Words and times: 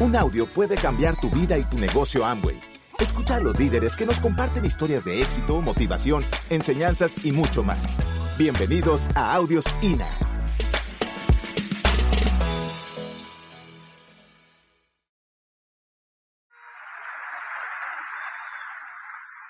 Un 0.00 0.14
audio 0.14 0.46
puede 0.46 0.76
cambiar 0.76 1.20
tu 1.20 1.28
vida 1.28 1.58
y 1.58 1.64
tu 1.64 1.76
negocio 1.76 2.24
Amway. 2.24 2.60
Escucha 3.00 3.34
a 3.34 3.40
los 3.40 3.58
líderes 3.58 3.96
que 3.96 4.06
nos 4.06 4.20
comparten 4.20 4.64
historias 4.64 5.04
de 5.04 5.20
éxito, 5.20 5.60
motivación, 5.60 6.22
enseñanzas 6.50 7.24
y 7.26 7.32
mucho 7.32 7.64
más. 7.64 7.96
Bienvenidos 8.38 9.08
a 9.16 9.34
Audios 9.34 9.64
INA. 9.82 10.06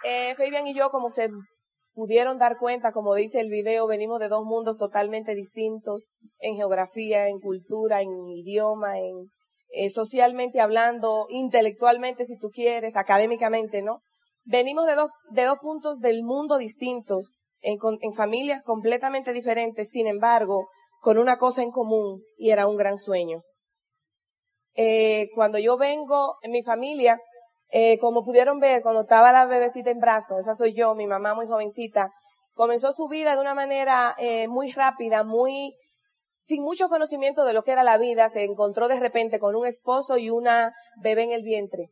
Eh, 0.02 0.34
Fabian 0.34 0.66
y 0.66 0.74
yo, 0.74 0.88
como 0.88 1.10
se 1.10 1.28
pudieron 1.92 2.38
dar 2.38 2.56
cuenta, 2.56 2.92
como 2.92 3.14
dice 3.14 3.40
el 3.40 3.50
video, 3.50 3.86
venimos 3.86 4.18
de 4.18 4.28
dos 4.28 4.46
mundos 4.46 4.78
totalmente 4.78 5.34
distintos 5.34 6.08
en 6.38 6.56
geografía, 6.56 7.28
en 7.28 7.38
cultura, 7.38 8.00
en 8.00 8.30
idioma, 8.30 8.98
en 8.98 9.30
eh, 9.70 9.88
socialmente 9.88 10.60
hablando, 10.60 11.26
intelectualmente, 11.30 12.24
si 12.24 12.38
tú 12.38 12.48
quieres, 12.50 12.96
académicamente, 12.96 13.82
¿no? 13.82 14.00
Venimos 14.44 14.86
de 14.86 14.94
dos, 14.94 15.10
de 15.30 15.44
dos 15.44 15.58
puntos 15.58 16.00
del 16.00 16.22
mundo 16.22 16.56
distintos, 16.56 17.32
en, 17.60 18.12
familias 18.14 18.62
completamente 18.64 19.32
diferentes, 19.32 19.90
sin 19.90 20.06
embargo, 20.06 20.68
con 21.00 21.18
una 21.18 21.36
cosa 21.36 21.62
en 21.62 21.70
común, 21.70 22.22
y 22.36 22.50
era 22.50 22.66
un 22.66 22.76
gran 22.76 22.98
sueño. 22.98 23.42
Eh, 24.74 25.28
cuando 25.34 25.58
yo 25.58 25.76
vengo 25.76 26.36
en 26.42 26.52
mi 26.52 26.62
familia, 26.62 27.20
eh, 27.70 27.98
como 27.98 28.24
pudieron 28.24 28.60
ver, 28.60 28.82
cuando 28.82 29.02
estaba 29.02 29.32
la 29.32 29.44
bebecita 29.46 29.90
en 29.90 29.98
brazos, 29.98 30.38
esa 30.38 30.54
soy 30.54 30.74
yo, 30.74 30.94
mi 30.94 31.06
mamá 31.06 31.34
muy 31.34 31.46
jovencita, 31.46 32.10
comenzó 32.54 32.92
su 32.92 33.08
vida 33.08 33.34
de 33.34 33.40
una 33.40 33.54
manera 33.54 34.14
eh, 34.18 34.48
muy 34.48 34.70
rápida, 34.72 35.24
muy 35.24 35.74
sin 36.48 36.62
mucho 36.62 36.88
conocimiento 36.88 37.44
de 37.44 37.52
lo 37.52 37.62
que 37.62 37.72
era 37.72 37.84
la 37.84 37.98
vida, 37.98 38.26
se 38.28 38.42
encontró 38.42 38.88
de 38.88 38.98
repente 38.98 39.38
con 39.38 39.54
un 39.54 39.66
esposo 39.66 40.16
y 40.16 40.30
una 40.30 40.72
bebé 41.02 41.24
en 41.24 41.32
el 41.32 41.42
vientre. 41.42 41.90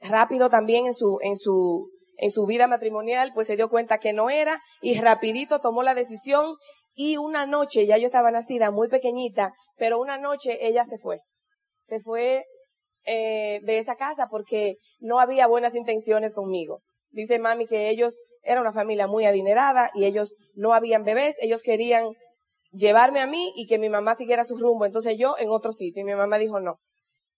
Rápido 0.00 0.50
también 0.50 0.84
en 0.84 0.92
su, 0.92 1.16
en 1.22 1.34
su, 1.34 1.90
en 2.18 2.30
su 2.30 2.44
vida 2.44 2.66
matrimonial, 2.66 3.32
pues 3.34 3.46
se 3.46 3.56
dio 3.56 3.70
cuenta 3.70 3.98
que 3.98 4.12
no 4.12 4.28
era 4.28 4.60
y 4.82 5.00
rapidito 5.00 5.60
tomó 5.60 5.82
la 5.82 5.94
decisión 5.94 6.56
y 6.94 7.16
una 7.16 7.46
noche, 7.46 7.86
ya 7.86 7.96
yo 7.96 8.06
estaba 8.06 8.30
nacida 8.30 8.70
muy 8.70 8.88
pequeñita, 8.88 9.54
pero 9.76 9.98
una 9.98 10.18
noche 10.18 10.66
ella 10.66 10.84
se 10.84 10.98
fue. 10.98 11.20
Se 11.78 12.00
fue 12.00 12.44
eh, 13.06 13.60
de 13.62 13.78
esa 13.78 13.96
casa 13.96 14.26
porque 14.30 14.76
no 15.00 15.20
había 15.20 15.46
buenas 15.46 15.74
intenciones 15.74 16.34
conmigo. 16.34 16.82
Dice 17.12 17.38
mami 17.38 17.66
que 17.66 17.88
ellos 17.88 18.18
eran 18.42 18.60
una 18.60 18.72
familia 18.72 19.06
muy 19.06 19.24
adinerada 19.24 19.90
y 19.94 20.04
ellos 20.04 20.34
no 20.54 20.74
habían 20.74 21.02
bebés, 21.02 21.36
ellos 21.40 21.62
querían 21.62 22.10
llevarme 22.76 23.20
a 23.20 23.26
mí 23.26 23.52
y 23.56 23.66
que 23.66 23.78
mi 23.78 23.88
mamá 23.88 24.14
siguiera 24.14 24.44
su 24.44 24.56
rumbo. 24.56 24.84
Entonces 24.84 25.16
yo 25.18 25.34
en 25.38 25.50
otro 25.50 25.72
sitio. 25.72 26.02
Y 26.02 26.04
mi 26.04 26.14
mamá 26.14 26.38
dijo 26.38 26.60
no. 26.60 26.78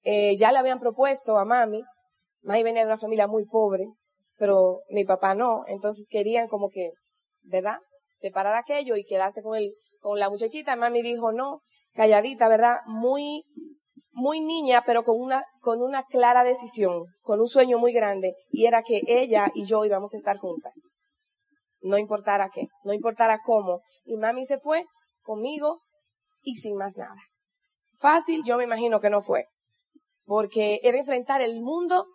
Eh, 0.02 0.36
ya 0.36 0.52
le 0.52 0.58
habían 0.58 0.80
propuesto 0.80 1.38
a 1.38 1.44
mami. 1.44 1.82
Mami 2.42 2.62
venía 2.62 2.82
de 2.82 2.86
una 2.86 2.98
familia 2.98 3.26
muy 3.26 3.44
pobre, 3.46 3.86
pero 4.36 4.80
mi 4.90 5.04
papá 5.04 5.34
no. 5.34 5.64
Entonces 5.66 6.06
querían 6.08 6.48
como 6.48 6.70
que, 6.70 6.90
¿verdad? 7.42 7.78
Separar 8.20 8.54
aquello 8.54 8.96
y 8.96 9.04
quedarse 9.04 9.42
con 9.42 9.56
el, 9.56 9.74
con 10.00 10.18
la 10.18 10.30
muchachita. 10.30 10.76
Mami 10.76 11.02
dijo 11.02 11.32
no, 11.32 11.60
calladita, 11.94 12.48
¿verdad? 12.48 12.78
Muy, 12.86 13.44
muy 14.12 14.40
niña, 14.40 14.82
pero 14.86 15.02
con 15.04 15.20
una, 15.20 15.44
con 15.60 15.82
una 15.82 16.04
clara 16.04 16.44
decisión, 16.44 17.04
con 17.20 17.40
un 17.40 17.46
sueño 17.46 17.78
muy 17.78 17.92
grande. 17.92 18.34
Y 18.50 18.66
era 18.66 18.82
que 18.82 19.02
ella 19.06 19.50
y 19.54 19.64
yo 19.66 19.84
íbamos 19.84 20.14
a 20.14 20.16
estar 20.16 20.38
juntas. 20.38 20.74
No 21.80 21.96
importara 21.96 22.50
qué, 22.52 22.66
no 22.84 22.92
importara 22.92 23.40
cómo. 23.44 23.80
Y 24.04 24.16
mami 24.16 24.44
se 24.44 24.58
fue 24.58 24.84
conmigo 25.28 25.82
y 26.42 26.54
sin 26.56 26.76
más 26.76 26.96
nada. 26.96 27.20
Fácil, 27.98 28.42
yo 28.44 28.56
me 28.56 28.64
imagino 28.64 29.00
que 29.00 29.10
no 29.10 29.20
fue, 29.20 29.46
porque 30.24 30.80
era 30.82 30.98
enfrentar 30.98 31.42
el 31.42 31.60
mundo 31.60 32.06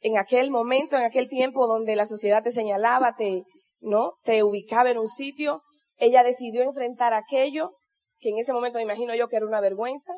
en 0.00 0.18
aquel 0.18 0.50
momento, 0.50 0.96
en 0.96 1.04
aquel 1.04 1.28
tiempo 1.28 1.66
donde 1.66 1.96
la 1.96 2.04
sociedad 2.06 2.42
te 2.42 2.52
señalaba, 2.52 3.14
te, 3.16 3.44
¿no? 3.80 4.12
Te 4.22 4.42
ubicaba 4.42 4.90
en 4.90 4.98
un 4.98 5.08
sitio. 5.08 5.62
Ella 5.96 6.22
decidió 6.22 6.62
enfrentar 6.62 7.14
aquello 7.14 7.70
que 8.18 8.30
en 8.30 8.38
ese 8.38 8.52
momento 8.52 8.78
me 8.78 8.84
imagino 8.84 9.14
yo 9.14 9.28
que 9.28 9.36
era 9.36 9.46
una 9.46 9.60
vergüenza. 9.60 10.12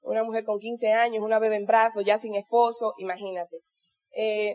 Una 0.00 0.24
mujer 0.24 0.44
con 0.44 0.58
15 0.58 0.92
años, 0.92 1.22
una 1.22 1.38
bebé 1.38 1.56
en 1.56 1.66
brazos, 1.66 2.04
ya 2.04 2.16
sin 2.16 2.34
esposo, 2.36 2.94
imagínate. 2.98 3.58
Eh, 4.16 4.54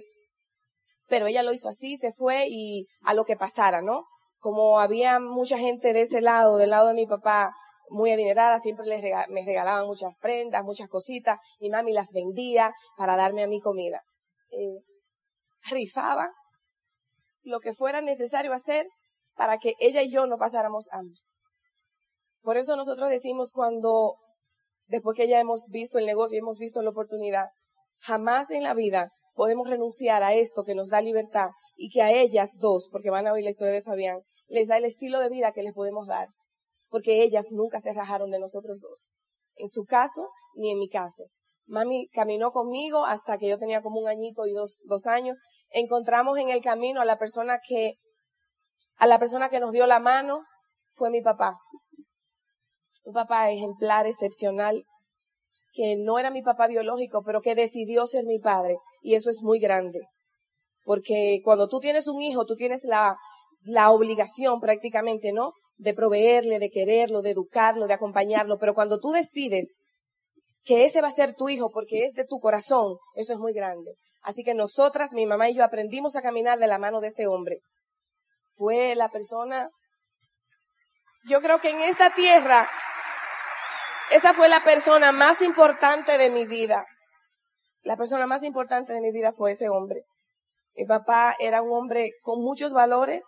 pero 1.08 1.28
ella 1.28 1.44
lo 1.44 1.53
hizo 1.53 1.68
así, 1.68 1.97
se 1.97 2.12
fue 2.14 2.46
y 2.50 2.88
a 3.03 3.14
lo 3.14 3.26
que 3.26 3.36
pasara, 3.36 3.81
¿no? 3.81 4.06
Como 4.44 4.81
había 4.81 5.22
mucha 5.22 5.58
gente 5.58 5.94
de 5.94 6.02
ese 6.02 6.20
lado, 6.20 6.58
del 6.58 6.72
lado 6.72 6.90
de 6.90 6.96
mi 6.96 7.08
papá, 7.08 7.56
muy 7.88 8.12
adinerada, 8.12 8.59
siempre 8.59 8.86
les 8.86 9.02
me 9.30 9.46
regalaban 9.46 9.88
muchas 9.88 10.18
prendas, 10.20 10.66
muchas 10.66 10.90
cositas, 10.90 11.40
y 11.59 11.70
mami 11.70 11.94
las 11.94 12.12
vendía 12.12 12.74
para 12.98 13.16
darme 13.16 13.44
a 13.44 13.48
mi 13.48 13.62
comida. 13.62 14.02
Eh, 14.50 14.84
rifaba 15.70 16.30
lo 17.44 17.62
que 17.62 17.74
fuera 17.74 18.02
necesario 18.02 18.52
hacer 18.52 18.86
para 19.34 19.59
que 19.59 19.76
ella 19.80 20.02
y 20.02 20.12
yo 20.12 20.28
no 20.28 20.38
pasáramos 20.38 20.90
hambre. 20.92 21.22
Por 22.42 22.58
eso 22.58 22.76
nosotros 22.76 23.09
decimos 23.09 23.53
cuando, 23.53 24.18
después 24.88 25.16
que 25.16 25.30
ya 25.30 25.40
hemos 25.40 25.68
visto 25.70 26.00
el 26.00 26.06
negocio 26.06 26.36
y 26.36 26.40
hemos 26.40 26.58
visto 26.58 26.82
la 26.82 26.90
oportunidad, 26.90 27.46
jamás 28.00 28.52
en 28.52 28.64
la 28.64 28.74
vida 28.74 29.09
podemos 29.36 29.70
renunciar 29.70 30.22
a 30.22 30.34
esto 30.34 30.66
que 30.66 30.76
nos 30.76 30.90
da 30.90 31.00
libertad 31.00 31.52
y 31.78 31.92
que 31.92 32.02
a 32.02 32.12
ellas 32.12 32.58
dos, 32.58 32.90
porque 32.92 33.09
van 33.09 33.26
a 33.26 33.32
oír 33.32 33.46
la 33.46 33.52
historia 33.52 33.74
de 33.74 33.82
Fabián, 33.82 34.20
les 34.48 34.68
da 34.68 34.78
el 34.78 34.86
estilo 34.86 35.20
de 35.20 35.30
vida 35.30 35.52
que 35.52 35.64
les 35.64 35.74
podemos 35.74 36.08
dar, 36.08 36.28
porque 36.90 37.24
ellas 37.24 37.48
nunca 37.52 37.80
se 37.80 37.94
rajaron 37.94 38.30
de 38.31 38.40
nosotros 38.40 38.80
dos. 38.81 39.12
En 39.56 39.68
su 39.68 39.86
caso, 39.86 40.30
ni 40.56 40.72
en 40.72 40.80
mi 40.80 40.90
caso. 40.90 41.26
Mami 41.66 42.08
caminó 42.09 42.52
conmigo 42.52 43.06
hasta 43.06 43.38
que 43.38 43.48
yo 43.48 43.58
tenía 43.58 43.82
como 43.82 44.00
un 44.00 44.08
añito 44.08 44.46
y 44.46 44.53
dos, 44.53 44.78
dos 44.84 45.08
años. 45.08 45.38
Encontramos 45.70 46.38
en 46.38 46.50
el 46.50 46.62
camino 46.62 47.02
a 47.02 47.06
la 47.06 47.18
persona 47.18 47.59
que, 47.66 47.96
a 48.98 49.08
la 49.08 49.20
persona 49.20 49.50
que 49.50 49.59
nos 49.59 49.72
dio 49.72 49.88
la 49.88 50.00
mano, 50.00 50.44
fue 50.94 51.09
mi 51.09 51.22
papá. 51.22 51.58
Un 53.03 53.14
papá 53.14 53.50
ejemplar, 53.52 54.08
excepcional, 54.08 54.84
que 55.74 55.96
no 55.98 56.20
era 56.20 56.32
mi 56.32 56.42
papá 56.42 56.68
biológico, 56.68 57.24
pero 57.26 57.42
que 57.42 57.56
decidió 57.56 58.06
ser 58.06 58.26
mi 58.26 58.40
padre. 58.40 58.78
Y 59.02 59.16
eso 59.16 59.30
es 59.30 59.42
muy 59.42 59.59
grande. 59.59 60.02
Porque 60.84 61.40
cuando 61.44 61.68
tú 61.68 61.80
tienes 61.80 62.08
un 62.08 62.22
hijo, 62.22 62.46
tú 62.46 62.56
tienes 62.56 62.84
la, 62.84 63.18
la 63.63 63.91
obligación 63.91 64.59
prácticamente, 64.59 65.31
¿no? 65.31 65.53
De 65.78 65.94
proveerle, 65.94 66.59
de 66.59 66.69
quererlo, 66.69 67.22
de 67.22 67.31
educarlo, 67.31 67.88
de 67.88 67.94
acompañarlo. 67.94 68.57
Pero 68.59 68.74
cuando 68.74 69.00
tú 69.00 69.12
decides 69.12 69.74
que 70.63 70.85
ese 70.85 71.01
va 71.01 71.07
a 71.07 71.12
ser 71.12 71.35
tu 71.35 71.50
hijo 71.50 71.69
porque 71.69 72.06
es 72.06 72.13
de 72.13 72.25
tu 72.25 72.40
corazón, 72.40 72.97
eso 73.16 73.34
es 73.34 73.40
muy 73.40 73.53
grande. 73.53 73.96
Así 74.22 74.44
que 74.44 74.53
nosotras, 74.53 75.12
mi 75.12 75.25
mamá 75.25 75.50
y 75.50 75.56
yo, 75.56 75.63
aprendimos 75.63 76.16
a 76.16 76.22
caminar 76.22 76.57
de 76.57 76.68
la 76.68 76.78
mano 76.78 77.02
de 77.02 77.07
este 77.07 77.28
hombre. 77.28 77.59
Fue 78.56 78.96
la 78.96 79.09
persona, 79.09 79.69
yo 81.25 81.41
creo 81.41 81.59
que 81.59 81.69
en 81.69 81.81
esta 81.81 82.13
tierra, 82.13 82.69
esa 84.12 84.34
fue 84.34 84.47
la 84.47 84.63
persona 84.63 85.12
más 85.12 85.41
importante 85.41 86.18
de 86.18 86.29
mi 86.29 86.46
vida. 86.46 86.85
La 87.81 87.97
persona 87.97 88.28
más 88.28 88.44
importante 88.44 88.94
de 88.94 89.02
mi 89.02 89.12
vida 89.12 89.34
fue 89.34 89.52
ese 89.52 89.68
hombre. 89.68 90.03
Mi 90.75 90.85
papá 90.85 91.35
era 91.40 91.62
un 91.62 91.72
hombre 91.73 92.12
con 92.22 92.41
muchos 92.41 92.72
valores, 92.72 93.25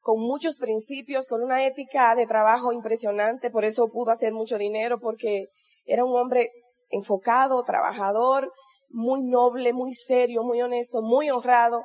con 0.00 0.18
muchos 0.18 0.56
principios, 0.56 1.26
con 1.26 1.42
una 1.42 1.66
ética 1.66 2.14
de 2.14 2.26
trabajo 2.26 2.72
impresionante, 2.72 3.50
por 3.50 3.64
eso 3.64 3.88
pudo 3.88 4.10
hacer 4.10 4.32
mucho 4.32 4.56
dinero, 4.56 4.98
porque 4.98 5.48
era 5.84 6.04
un 6.04 6.16
hombre 6.16 6.50
enfocado, 6.88 7.62
trabajador, 7.62 8.52
muy 8.88 9.22
noble, 9.22 9.72
muy 9.72 9.92
serio, 9.92 10.42
muy 10.42 10.60
honesto, 10.62 11.02
muy 11.02 11.30
honrado, 11.30 11.84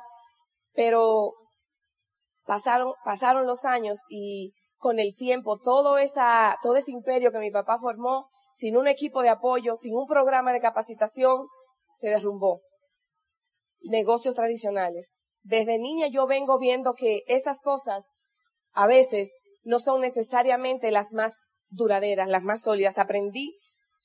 pero 0.72 1.34
pasaron, 2.44 2.94
pasaron 3.04 3.46
los 3.46 3.64
años 3.64 3.98
y 4.08 4.52
con 4.76 4.98
el 4.98 5.14
tiempo 5.16 5.58
todo 5.58 5.98
esa, 5.98 6.56
todo 6.62 6.76
ese 6.76 6.90
imperio 6.90 7.32
que 7.32 7.38
mi 7.38 7.50
papá 7.50 7.78
formó, 7.78 8.28
sin 8.54 8.76
un 8.76 8.88
equipo 8.88 9.22
de 9.22 9.28
apoyo, 9.28 9.76
sin 9.76 9.94
un 9.94 10.06
programa 10.06 10.52
de 10.52 10.60
capacitación, 10.60 11.46
se 11.94 12.08
derrumbó. 12.08 12.60
Negocios 13.82 14.34
tradicionales. 14.34 15.14
Desde 15.42 15.78
niña 15.78 16.08
yo 16.08 16.26
vengo 16.26 16.58
viendo 16.58 16.94
que 16.94 17.22
esas 17.26 17.60
cosas 17.60 18.04
a 18.76 18.86
veces 18.86 19.34
no 19.64 19.80
son 19.80 20.02
necesariamente 20.02 20.90
las 20.90 21.12
más 21.12 21.34
duraderas, 21.70 22.28
las 22.28 22.42
más 22.42 22.62
sólidas. 22.62 22.98
Aprendí, 22.98 23.56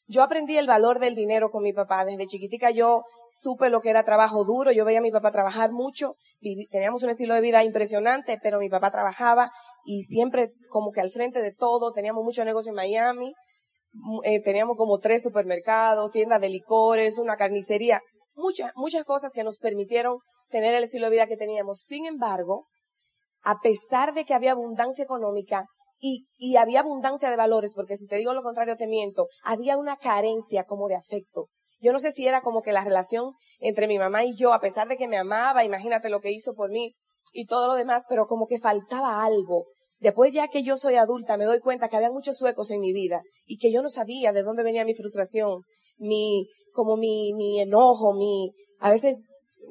yo 0.07 0.23
aprendí 0.23 0.57
el 0.57 0.65
valor 0.65 0.99
del 0.99 1.13
dinero 1.13 1.51
con 1.51 1.61
mi 1.61 1.73
papá. 1.73 2.05
Desde 2.05 2.25
chiquitica 2.25 2.71
yo 2.71 3.03
supe 3.27 3.69
lo 3.69 3.81
que 3.81 3.89
era 3.89 4.03
trabajo 4.03 4.45
duro. 4.45 4.71
Yo 4.71 4.85
veía 4.85 4.99
a 4.99 5.03
mi 5.03 5.11
papá 5.11 5.31
trabajar 5.31 5.71
mucho. 5.71 6.15
Teníamos 6.71 7.03
un 7.03 7.09
estilo 7.09 7.33
de 7.33 7.41
vida 7.41 7.63
impresionante, 7.63 8.39
pero 8.41 8.59
mi 8.59 8.69
papá 8.69 8.91
trabajaba 8.91 9.51
y 9.85 10.03
siempre 10.03 10.51
como 10.69 10.91
que 10.91 11.01
al 11.01 11.11
frente 11.11 11.41
de 11.41 11.53
todo. 11.53 11.91
Teníamos 11.91 12.23
mucho 12.23 12.45
negocio 12.45 12.69
en 12.69 12.77
Miami. 12.77 13.33
Eh, 14.23 14.41
teníamos 14.41 14.77
como 14.77 14.99
tres 14.99 15.21
supermercados, 15.21 16.11
tiendas 16.11 16.39
de 16.39 16.47
licores, 16.47 17.17
una 17.17 17.35
carnicería. 17.35 18.01
Muchas, 18.35 18.71
muchas 18.75 19.03
cosas 19.03 19.33
que 19.33 19.43
nos 19.43 19.57
permitieron 19.57 20.19
tener 20.49 20.73
el 20.73 20.85
estilo 20.85 21.07
de 21.07 21.11
vida 21.11 21.27
que 21.27 21.35
teníamos. 21.35 21.81
Sin 21.81 22.05
embargo, 22.05 22.67
a 23.43 23.59
pesar 23.59 24.13
de 24.13 24.25
que 24.25 24.33
había 24.33 24.51
abundancia 24.51 25.03
económica, 25.03 25.65
y, 26.01 26.55
había 26.57 26.79
abundancia 26.79 27.29
de 27.29 27.35
valores, 27.35 27.73
porque 27.75 27.95
si 27.95 28.07
te 28.07 28.17
digo 28.17 28.33
lo 28.33 28.41
contrario 28.41 28.75
te 28.75 28.87
miento, 28.87 29.27
había 29.43 29.77
una 29.77 29.97
carencia 29.97 30.63
como 30.63 30.87
de 30.87 30.95
afecto. 30.95 31.47
Yo 31.79 31.93
no 31.93 31.99
sé 31.99 32.11
si 32.11 32.27
era 32.27 32.41
como 32.41 32.61
que 32.61 32.73
la 32.73 32.83
relación 32.83 33.33
entre 33.59 33.87
mi 33.87 33.97
mamá 33.99 34.25
y 34.25 34.35
yo, 34.35 34.53
a 34.53 34.59
pesar 34.59 34.87
de 34.87 34.97
que 34.97 35.07
me 35.07 35.17
amaba, 35.17 35.63
imagínate 35.63 36.09
lo 36.09 36.19
que 36.19 36.31
hizo 36.31 36.53
por 36.53 36.71
mí 36.71 36.93
y 37.33 37.45
todo 37.45 37.67
lo 37.67 37.73
demás, 37.75 38.03
pero 38.09 38.27
como 38.27 38.47
que 38.47 38.59
faltaba 38.59 39.23
algo. 39.23 39.65
Después 39.99 40.33
ya 40.33 40.47
que 40.47 40.63
yo 40.63 40.77
soy 40.77 40.95
adulta 40.95 41.37
me 41.37 41.45
doy 41.45 41.59
cuenta 41.59 41.87
que 41.87 41.95
había 41.95 42.11
muchos 42.11 42.37
suecos 42.37 42.71
en 42.71 42.79
mi 42.79 42.91
vida 42.93 43.21
y 43.45 43.59
que 43.59 43.71
yo 43.71 43.83
no 43.83 43.89
sabía 43.89 44.31
de 44.31 44.41
dónde 44.41 44.63
venía 44.63 44.85
mi 44.85 44.95
frustración, 44.95 45.61
mi, 45.97 46.47
como 46.73 46.97
mi, 46.97 47.33
mi 47.33 47.59
enojo, 47.59 48.13
mi, 48.13 48.51
a 48.79 48.89
veces 48.89 49.17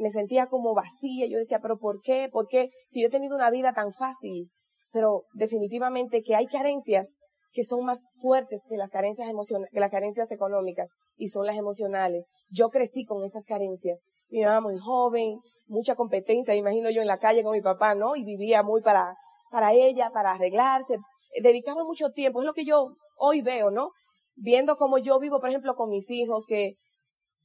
me 0.01 0.11
sentía 0.11 0.47
como 0.47 0.75
vacía. 0.75 1.27
Yo 1.27 1.39
decía, 1.39 1.61
pero 1.61 1.79
¿por 1.79 2.01
qué? 2.03 2.29
¿Por 2.31 2.49
qué? 2.49 2.71
Si 2.89 3.01
yo 3.01 3.09
he 3.09 3.11
tenido 3.11 3.37
una 3.37 3.51
vida 3.51 3.73
tan 3.73 3.93
fácil, 3.93 4.51
pero 4.93 5.25
definitivamente 5.35 6.23
que 6.23 6.35
hay 6.35 6.47
carencias 6.47 7.15
que 7.53 7.65
son 7.65 7.85
más 7.85 8.03
fuertes 8.21 8.61
que 8.69 8.77
las 8.77 8.91
carencias 8.91 9.29
que 9.73 9.81
las 9.81 9.91
carencias 9.91 10.31
económicas 10.31 10.89
y 11.17 11.29
son 11.29 11.47
las 11.47 11.57
emocionales. 11.57 12.27
Yo 12.49 12.69
crecí 12.71 13.05
con 13.05 13.25
esas 13.25 13.45
carencias. 13.45 14.01
Mi 14.31 14.43
mamá 14.43 14.61
muy 14.61 14.79
joven, 14.79 15.41
mucha 15.67 15.97
competencia, 15.97 16.55
imagino 16.55 16.91
yo 16.91 17.01
en 17.01 17.09
la 17.09 17.19
calle 17.19 17.43
con 17.43 17.53
mi 17.53 17.61
papá, 17.61 17.95
¿no? 17.95 18.15
Y 18.17 18.25
vivía 18.25 18.63
muy 18.63 18.83
para, 18.83 19.17
para 19.51 19.73
ella, 19.73 20.11
para 20.13 20.33
arreglarse. 20.33 20.99
Dedicaba 21.43 21.85
mucho 21.85 22.11
tiempo, 22.11 22.41
es 22.41 22.47
lo 22.47 22.55
que 22.55 22.65
yo 22.65 22.95
hoy 23.17 23.43
veo, 23.43 23.71
¿no? 23.71 23.91
Viendo 24.37 24.77
cómo 24.77 24.99
yo 24.99 25.19
vivo, 25.19 25.41
por 25.41 25.49
ejemplo, 25.49 25.75
con 25.75 25.91
mis 25.91 26.09
hijos, 26.11 26.47
que 26.47 26.75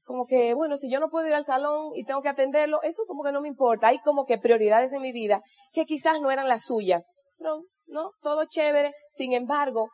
como 0.06 0.28
que, 0.28 0.54
bueno, 0.54 0.78
si 0.78 0.90
yo 0.90 1.00
no 1.00 1.10
puedo 1.10 1.28
ir 1.28 1.34
al 1.34 1.46
salón 1.46 1.92
y 1.96 2.06
tengo 2.06 2.22
que 2.22 2.30
atenderlo, 2.30 2.82
eso 2.84 3.04
como 3.08 3.24
que 3.24 3.32
no 3.32 3.42
me 3.42 3.48
importa. 3.48 3.88
Hay 3.88 4.00
como 4.00 4.26
que 4.26 4.38
prioridades 4.38 4.94
en 4.94 5.02
mi 5.02 5.12
vida 5.12 5.42
que 5.74 5.86
quizás 5.86 6.22
no 6.22 6.30
eran 6.30 6.48
las 6.48 6.66
suyas. 6.66 7.08
Pero, 7.38 7.64
¿no? 7.88 8.12
Todo 8.22 8.46
chévere. 8.46 8.94
Sin 9.16 9.34
embargo, 9.34 9.90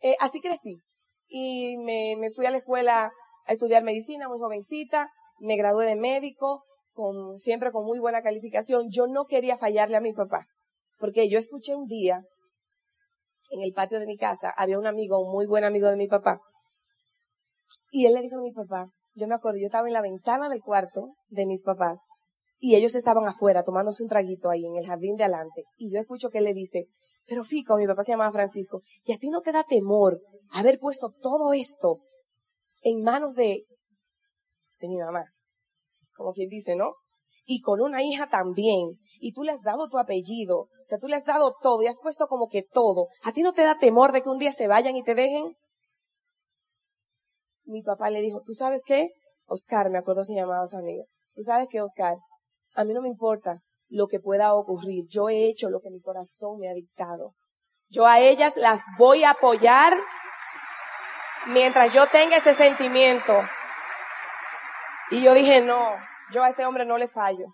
eh, 0.00 0.14
así 0.20 0.40
crecí. 0.40 0.80
Y 1.28 1.76
me, 1.78 2.14
me 2.16 2.30
fui 2.30 2.46
a 2.46 2.50
la 2.50 2.58
escuela 2.58 3.10
a 3.44 3.52
estudiar 3.52 3.82
medicina 3.82 4.28
muy 4.28 4.38
jovencita. 4.38 5.10
Me 5.40 5.56
gradué 5.56 5.86
de 5.86 5.96
médico, 5.96 6.62
con, 6.92 7.40
siempre 7.40 7.72
con 7.72 7.84
muy 7.84 7.98
buena 7.98 8.22
calificación. 8.22 8.86
Yo 8.88 9.08
no 9.08 9.26
quería 9.26 9.58
fallarle 9.58 9.96
a 9.96 10.00
mi 10.00 10.12
papá. 10.12 10.46
Porque 10.98 11.28
yo 11.28 11.38
escuché 11.38 11.74
un 11.74 11.86
día, 11.86 12.22
en 13.50 13.62
el 13.62 13.72
patio 13.72 13.98
de 13.98 14.06
mi 14.06 14.16
casa, 14.16 14.52
había 14.56 14.78
un 14.78 14.86
amigo, 14.86 15.18
un 15.18 15.32
muy 15.32 15.46
buen 15.46 15.64
amigo 15.64 15.88
de 15.88 15.96
mi 15.96 16.06
papá. 16.06 16.40
Y 17.90 18.06
él 18.06 18.14
le 18.14 18.22
dijo 18.22 18.38
a 18.38 18.42
mi 18.42 18.52
papá, 18.52 18.90
yo 19.16 19.26
me 19.26 19.34
acuerdo, 19.34 19.58
yo 19.58 19.66
estaba 19.66 19.88
en 19.88 19.94
la 19.94 20.02
ventana 20.02 20.48
del 20.48 20.62
cuarto 20.62 21.14
de 21.28 21.46
mis 21.46 21.62
papás 21.62 22.04
y 22.58 22.76
ellos 22.76 22.94
estaban 22.94 23.26
afuera 23.26 23.64
tomándose 23.64 24.02
un 24.02 24.08
traguito 24.08 24.50
ahí 24.50 24.64
en 24.64 24.76
el 24.76 24.86
jardín 24.86 25.16
de 25.16 25.24
adelante. 25.24 25.64
Y 25.76 25.90
yo 25.92 25.98
escucho 25.98 26.30
que 26.30 26.38
él 26.38 26.44
le 26.44 26.54
dice, 26.54 26.86
pero 27.26 27.42
Fico, 27.42 27.76
mi 27.76 27.86
papá 27.86 28.02
se 28.02 28.12
llamaba 28.12 28.32
Francisco, 28.32 28.82
y 29.04 29.12
a 29.12 29.18
ti 29.18 29.28
no 29.30 29.40
te 29.40 29.52
da 29.52 29.64
temor 29.64 30.20
haber 30.50 30.78
puesto 30.78 31.12
todo 31.20 31.52
esto 31.54 32.00
en 32.82 33.02
manos 33.02 33.34
de, 33.34 33.64
de 34.80 34.88
mi 34.88 34.96
mamá. 34.96 35.24
Como 36.14 36.32
quien 36.32 36.48
dice, 36.48 36.76
¿no? 36.76 36.94
Y 37.44 37.60
con 37.60 37.80
una 37.80 38.02
hija 38.02 38.28
también. 38.28 38.98
Y 39.18 39.32
tú 39.32 39.42
le 39.42 39.52
has 39.52 39.62
dado 39.62 39.88
tu 39.88 39.98
apellido. 39.98 40.60
O 40.60 40.84
sea, 40.84 40.98
tú 40.98 41.08
le 41.08 41.16
has 41.16 41.24
dado 41.24 41.54
todo 41.62 41.82
y 41.82 41.86
has 41.86 42.00
puesto 42.00 42.26
como 42.26 42.48
que 42.48 42.62
todo. 42.62 43.08
¿A 43.22 43.32
ti 43.32 43.42
no 43.42 43.52
te 43.52 43.62
da 43.62 43.78
temor 43.78 44.12
de 44.12 44.22
que 44.22 44.28
un 44.28 44.38
día 44.38 44.52
se 44.52 44.66
vayan 44.66 44.96
y 44.96 45.02
te 45.02 45.14
dejen? 45.14 45.54
Mi 47.66 47.82
papá 47.82 48.10
le 48.10 48.22
dijo, 48.22 48.42
¿tú 48.44 48.54
sabes 48.54 48.82
qué? 48.84 49.10
Oscar, 49.46 49.90
me 49.90 49.98
acuerdo 49.98 50.24
se 50.24 50.34
llamaba 50.34 50.66
su 50.66 50.76
amiga. 50.76 51.04
¿Tú 51.34 51.42
sabes 51.42 51.68
qué, 51.70 51.80
Oscar? 51.80 52.16
A 52.74 52.84
mí 52.84 52.94
no 52.94 53.02
me 53.02 53.08
importa 53.08 53.60
lo 53.88 54.08
que 54.08 54.20
pueda 54.20 54.54
ocurrir. 54.54 55.04
Yo 55.08 55.28
he 55.28 55.48
hecho 55.48 55.70
lo 55.70 55.80
que 55.80 55.90
mi 55.90 56.00
corazón 56.00 56.58
me 56.58 56.68
ha 56.68 56.74
dictado. 56.74 57.34
Yo 57.88 58.06
a 58.06 58.20
ellas 58.20 58.56
las 58.56 58.80
voy 58.98 59.24
a 59.24 59.30
apoyar 59.30 59.94
mientras 61.46 61.92
yo 61.92 62.08
tenga 62.08 62.38
ese 62.38 62.54
sentimiento. 62.54 63.32
Y 65.10 65.22
yo 65.22 65.34
dije, 65.34 65.60
no, 65.60 65.96
yo 66.32 66.42
a 66.42 66.50
este 66.50 66.66
hombre 66.66 66.84
no 66.84 66.98
le 66.98 67.06
fallo. 67.06 67.46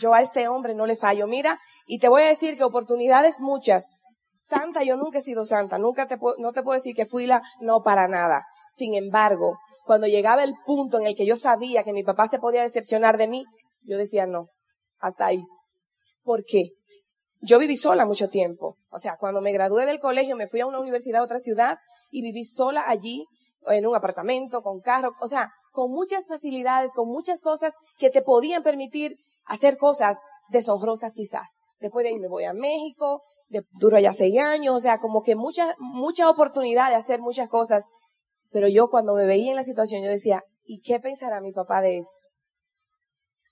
Yo 0.00 0.14
a 0.14 0.20
este 0.20 0.48
hombre 0.48 0.74
no 0.74 0.86
le 0.86 0.96
fallo. 0.96 1.26
Mira, 1.26 1.60
y 1.86 1.98
te 1.98 2.08
voy 2.08 2.22
a 2.22 2.28
decir 2.28 2.56
que 2.56 2.64
oportunidades 2.64 3.38
muchas. 3.40 3.86
Santa, 4.34 4.82
yo 4.82 4.96
nunca 4.96 5.18
he 5.18 5.20
sido 5.20 5.44
santa. 5.44 5.78
Nunca 5.78 6.06
te 6.06 6.18
no 6.38 6.52
te 6.52 6.62
puedo 6.62 6.78
decir 6.78 6.94
que 6.94 7.06
fui 7.06 7.26
la, 7.26 7.42
no 7.60 7.82
para 7.82 8.08
nada. 8.08 8.46
Sin 8.78 8.94
embargo, 8.94 9.58
cuando 9.84 10.06
llegaba 10.06 10.44
el 10.44 10.54
punto 10.64 10.98
en 10.98 11.06
el 11.06 11.16
que 11.16 11.26
yo 11.26 11.34
sabía 11.34 11.82
que 11.82 11.92
mi 11.92 12.04
papá 12.04 12.28
se 12.28 12.38
podía 12.38 12.62
decepcionar 12.62 13.18
de 13.18 13.26
mí, 13.26 13.44
yo 13.82 13.98
decía 13.98 14.26
no, 14.26 14.46
hasta 14.98 15.26
ahí. 15.26 15.42
¿Por 16.22 16.44
qué? 16.44 16.70
Yo 17.40 17.58
viví 17.58 17.76
sola 17.76 18.06
mucho 18.06 18.28
tiempo. 18.28 18.76
O 18.90 18.98
sea, 18.98 19.16
cuando 19.18 19.40
me 19.40 19.52
gradué 19.52 19.84
del 19.84 19.98
colegio 19.98 20.36
me 20.36 20.46
fui 20.46 20.60
a 20.60 20.66
una 20.66 20.78
universidad 20.78 21.20
a 21.20 21.24
otra 21.24 21.38
ciudad 21.38 21.78
y 22.10 22.22
viví 22.22 22.44
sola 22.44 22.84
allí, 22.86 23.26
en 23.66 23.86
un 23.86 23.96
apartamento, 23.96 24.62
con 24.62 24.80
carro, 24.80 25.10
o 25.20 25.26
sea, 25.26 25.50
con 25.72 25.90
muchas 25.90 26.26
facilidades, 26.26 26.92
con 26.94 27.08
muchas 27.08 27.40
cosas 27.40 27.72
que 27.98 28.10
te 28.10 28.22
podían 28.22 28.62
permitir 28.62 29.16
hacer 29.44 29.76
cosas 29.76 30.16
deshonrosas 30.48 31.12
quizás. 31.14 31.58
Después 31.80 32.04
de 32.04 32.10
ahí 32.10 32.18
me 32.18 32.28
voy 32.28 32.44
a 32.44 32.52
México, 32.52 33.22
de, 33.48 33.62
duro 33.72 33.98
ya 33.98 34.12
seis 34.12 34.38
años, 34.38 34.76
o 34.76 34.80
sea, 34.80 34.98
como 34.98 35.22
que 35.22 35.34
mucha, 35.34 35.74
mucha 35.78 36.28
oportunidad 36.30 36.90
de 36.90 36.96
hacer 36.96 37.20
muchas 37.20 37.48
cosas 37.48 37.84
pero 38.50 38.68
yo 38.68 38.88
cuando 38.88 39.14
me 39.14 39.26
veía 39.26 39.50
en 39.50 39.56
la 39.56 39.62
situación, 39.62 40.02
yo 40.02 40.10
decía, 40.10 40.42
¿y 40.64 40.80
qué 40.80 41.00
pensará 41.00 41.40
mi 41.40 41.52
papá 41.52 41.80
de 41.80 41.98
esto? 41.98 42.26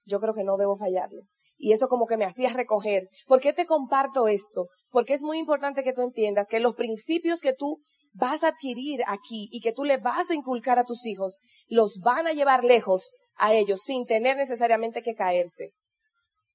Yo 0.05 0.21
creo 0.21 0.35
que 0.35 0.45
no 0.45 0.57
debo 0.57 0.77
fallarle. 0.77 1.23
Y 1.59 1.73
eso 1.73 1.89
como 1.89 2.07
que 2.07 2.17
me 2.17 2.25
hacía 2.25 2.51
recoger. 2.51 3.09
¿Por 3.27 3.41
qué 3.41 3.53
te 3.53 3.67
comparto 3.67 4.29
esto? 4.29 4.69
Porque 4.91 5.15
es 5.15 5.23
muy 5.23 5.39
importante 5.39 5.83
que 5.83 5.93
tú 5.93 6.03
entiendas 6.03 6.47
que 6.49 6.61
los 6.61 6.75
principios 6.75 7.41
que 7.41 7.55
tú 7.55 7.81
vas 8.13 8.45
a 8.45 8.49
adquirir 8.49 9.03
aquí 9.07 9.49
y 9.51 9.61
que 9.61 9.73
tú 9.73 9.85
le 9.85 9.99
vas 9.99 10.31
a 10.31 10.35
inculcar 10.35 10.79
a 10.79 10.85
tus 10.85 11.05
hijos, 11.07 11.39
los 11.67 11.99
van 12.03 12.27
a 12.27 12.33
llevar 12.33 12.65
lejos 12.65 13.15
a 13.37 13.55
ellos 13.55 13.83
sin 13.83 14.07
tener 14.07 14.37
necesariamente 14.37 15.03
que 15.03 15.15
caerse. 15.15 15.73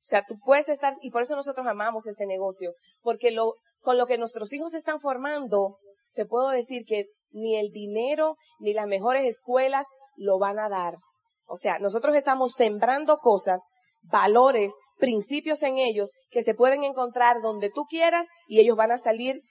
O 0.01 0.03
sea, 0.03 0.23
tú 0.27 0.39
puedes 0.43 0.69
estar, 0.69 0.93
y 1.01 1.11
por 1.11 1.21
eso 1.21 1.35
nosotros 1.35 1.67
amamos 1.67 2.07
este 2.07 2.25
negocio, 2.25 2.73
porque 3.01 3.29
lo, 3.29 3.55
con 3.79 3.97
lo 3.97 4.07
que 4.07 4.17
nuestros 4.17 4.51
hijos 4.53 4.73
están 4.73 4.99
formando, 4.99 5.77
te 6.13 6.25
puedo 6.25 6.49
decir 6.49 6.83
que 6.88 7.05
ni 7.31 7.57
el 7.57 7.72
dinero, 7.72 8.36
ni 8.60 8.74
las 8.74 8.88
mejores 8.88 9.25
escuelas 9.25 9.86
lo 10.16 10.39
van 10.39 10.60
a 10.60 10.69
dar. 10.69 10.95
O 11.45 11.57
sea, 11.57 11.80
nosotros 11.80 12.16
estamos 12.16 12.54
sembrando 12.54 13.18
cosas, 13.18 13.62
valores, 14.04 14.74
principios 14.98 15.63
en 15.63 15.78
ellos 15.78 16.12
que 16.30 16.44
se 16.44 16.54
pueden 16.54 16.83
encontrar 16.83 17.42
donde 17.42 17.69
tú 17.69 17.86
quieras 17.89 18.28
y 18.48 18.60
ellos 18.60 18.78
van 18.78 18.92
a 18.92 18.98
salir 18.98 19.42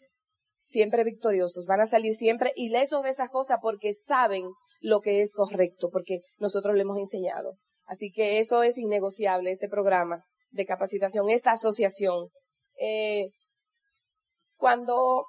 siempre 0.62 1.04
victoriosos, 1.04 1.66
van 1.66 1.80
a 1.80 1.86
salir 1.86 2.14
siempre 2.14 2.52
ilesos 2.54 3.02
de 3.02 3.10
esas 3.10 3.28
cosas 3.30 3.58
porque 3.60 3.92
saben 3.92 4.44
lo 4.80 5.00
que 5.00 5.20
es 5.20 5.32
correcto, 5.32 5.90
porque 5.90 6.20
nosotros 6.38 6.74
le 6.74 6.82
hemos 6.82 6.98
enseñado. 6.98 7.54
Así 7.84 8.10
que 8.12 8.38
eso 8.38 8.62
es 8.62 8.78
innegociable, 8.78 9.50
este 9.50 9.68
programa 9.68 10.22
de 10.50 10.64
capacitación, 10.64 11.28
esta 11.28 11.52
asociación. 11.52 12.28
Eh, 12.78 13.30
cuando 14.56 15.24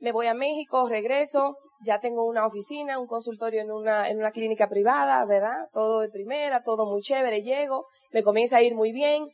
me 0.00 0.12
voy 0.12 0.26
a 0.26 0.34
México, 0.34 0.88
regreso, 0.88 1.56
ya 1.80 2.00
tengo 2.00 2.24
una 2.24 2.46
oficina, 2.46 2.98
un 2.98 3.06
consultorio 3.06 3.60
en 3.60 3.70
una, 3.70 4.08
en 4.08 4.18
una 4.18 4.30
clínica 4.30 4.68
privada, 4.68 5.24
¿verdad? 5.24 5.68
Todo 5.72 6.00
de 6.00 6.08
primera, 6.08 6.62
todo 6.62 6.86
muy 6.86 7.02
chévere, 7.02 7.42
llego, 7.42 7.86
me 8.12 8.22
comienza 8.22 8.58
a 8.58 8.62
ir 8.62 8.74
muy 8.74 8.92
bien, 8.92 9.26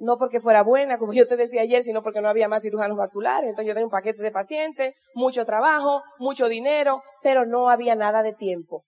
no 0.00 0.16
porque 0.16 0.40
fuera 0.40 0.62
buena, 0.62 0.98
como 0.98 1.12
yo 1.12 1.26
te 1.26 1.36
decía 1.36 1.60
ayer, 1.60 1.82
sino 1.82 2.02
porque 2.02 2.22
no 2.22 2.28
había 2.28 2.48
más 2.48 2.62
cirujanos 2.62 2.96
vasculares, 2.96 3.50
entonces 3.50 3.68
yo 3.68 3.74
tenía 3.74 3.86
un 3.86 3.90
paquete 3.90 4.22
de 4.22 4.30
pacientes, 4.30 4.94
mucho 5.14 5.44
trabajo, 5.44 6.02
mucho 6.18 6.48
dinero, 6.48 7.02
pero 7.22 7.44
no 7.44 7.68
había 7.68 7.94
nada 7.94 8.22
de 8.22 8.32
tiempo. 8.32 8.84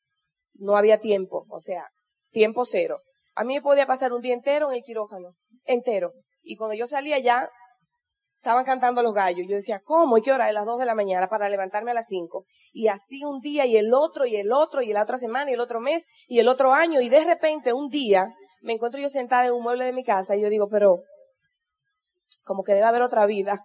No 0.55 0.77
había 0.77 0.99
tiempo, 1.01 1.47
o 1.49 1.61
sea, 1.61 1.87
tiempo 2.31 2.65
cero. 2.65 2.99
A 3.35 3.45
mí 3.45 3.55
me 3.55 3.63
podía 3.63 3.87
pasar 3.87 4.13
un 4.13 4.21
día 4.21 4.35
entero 4.35 4.71
en 4.71 4.77
el 4.77 4.83
quirófano, 4.85 5.35
entero. 5.65 6.13
Y 6.43 6.57
cuando 6.57 6.75
yo 6.75 6.87
salía 6.87 7.19
ya, 7.19 7.49
estaban 8.43 8.65
cantando 8.65 9.05
los 9.05 9.15
gallos. 9.15 9.47
Yo 9.49 9.55
decía, 9.55 9.81
¿cómo? 9.85 10.19
¿Y 10.19 10.23
qué 10.23 10.33
hora? 10.33 10.47
A 10.47 10.53
las 10.53 10.67
dos 10.67 10.77
de 10.81 10.85
la 10.85 10.97
mañana 10.97 11.29
para 11.29 11.49
levantarme 11.49 11.93
a 11.93 11.95
las 11.95 12.09
cinco. 12.09 12.45
Y 12.73 12.89
así 12.89 13.25
un 13.25 13.39
día 13.39 13.67
y 13.67 13.77
el 13.77 13.95
otro 13.95 14.27
y 14.27 14.35
el 14.35 14.51
otro 14.51 14.83
y 14.83 14.93
la 14.93 15.05
otra 15.05 15.17
semana 15.17 15.49
y 15.49 15.55
el 15.55 15.61
otro 15.61 15.79
mes 15.79 16.05
y 16.27 16.41
el 16.41 16.49
otro 16.49 16.73
año. 16.73 17.01
Y 17.01 17.09
de 17.09 17.25
repente 17.25 17.73
un 17.73 17.89
día 17.89 18.27
me 18.61 18.73
encuentro 18.73 19.01
yo 19.01 19.09
sentada 19.09 19.47
en 19.47 19.53
un 19.53 19.63
mueble 19.63 19.85
de 19.85 19.93
mi 19.93 20.03
casa 20.03 20.35
y 20.35 20.43
yo 20.43 20.49
digo, 20.49 20.67
pero 20.69 21.05
como 22.45 22.65
que 22.65 22.75
debe 22.75 22.85
haber 22.85 23.03
otra 23.03 23.27
vida. 23.27 23.65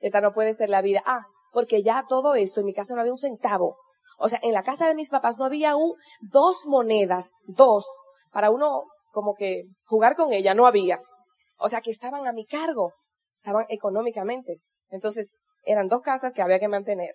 Esta 0.00 0.20
no 0.20 0.32
puede 0.32 0.52
ser 0.54 0.68
la 0.68 0.82
vida. 0.82 1.00
Ah, 1.06 1.24
porque 1.52 1.84
ya 1.84 2.04
todo 2.08 2.34
esto 2.34 2.58
en 2.58 2.66
mi 2.66 2.74
casa 2.74 2.94
no 2.96 3.02
había 3.02 3.12
un 3.12 3.18
centavo. 3.18 3.76
O 4.18 4.28
sea, 4.28 4.40
en 4.42 4.52
la 4.52 4.64
casa 4.64 4.88
de 4.88 4.96
mis 4.96 5.10
papás 5.10 5.38
no 5.38 5.44
había 5.44 5.76
un, 5.76 5.94
dos 6.20 6.62
monedas, 6.66 7.30
dos, 7.46 7.86
para 8.32 8.50
uno 8.50 8.82
como 9.12 9.34
que 9.36 9.62
jugar 9.84 10.16
con 10.16 10.32
ella, 10.32 10.54
no 10.54 10.66
había. 10.66 11.00
O 11.56 11.68
sea, 11.68 11.80
que 11.80 11.92
estaban 11.92 12.26
a 12.26 12.32
mi 12.32 12.46
cargo 12.46 12.94
estaban 13.42 13.66
económicamente. 13.68 14.58
Entonces, 14.88 15.36
eran 15.64 15.88
dos 15.88 16.00
casas 16.00 16.32
que 16.32 16.42
había 16.42 16.60
que 16.60 16.68
mantener. 16.68 17.10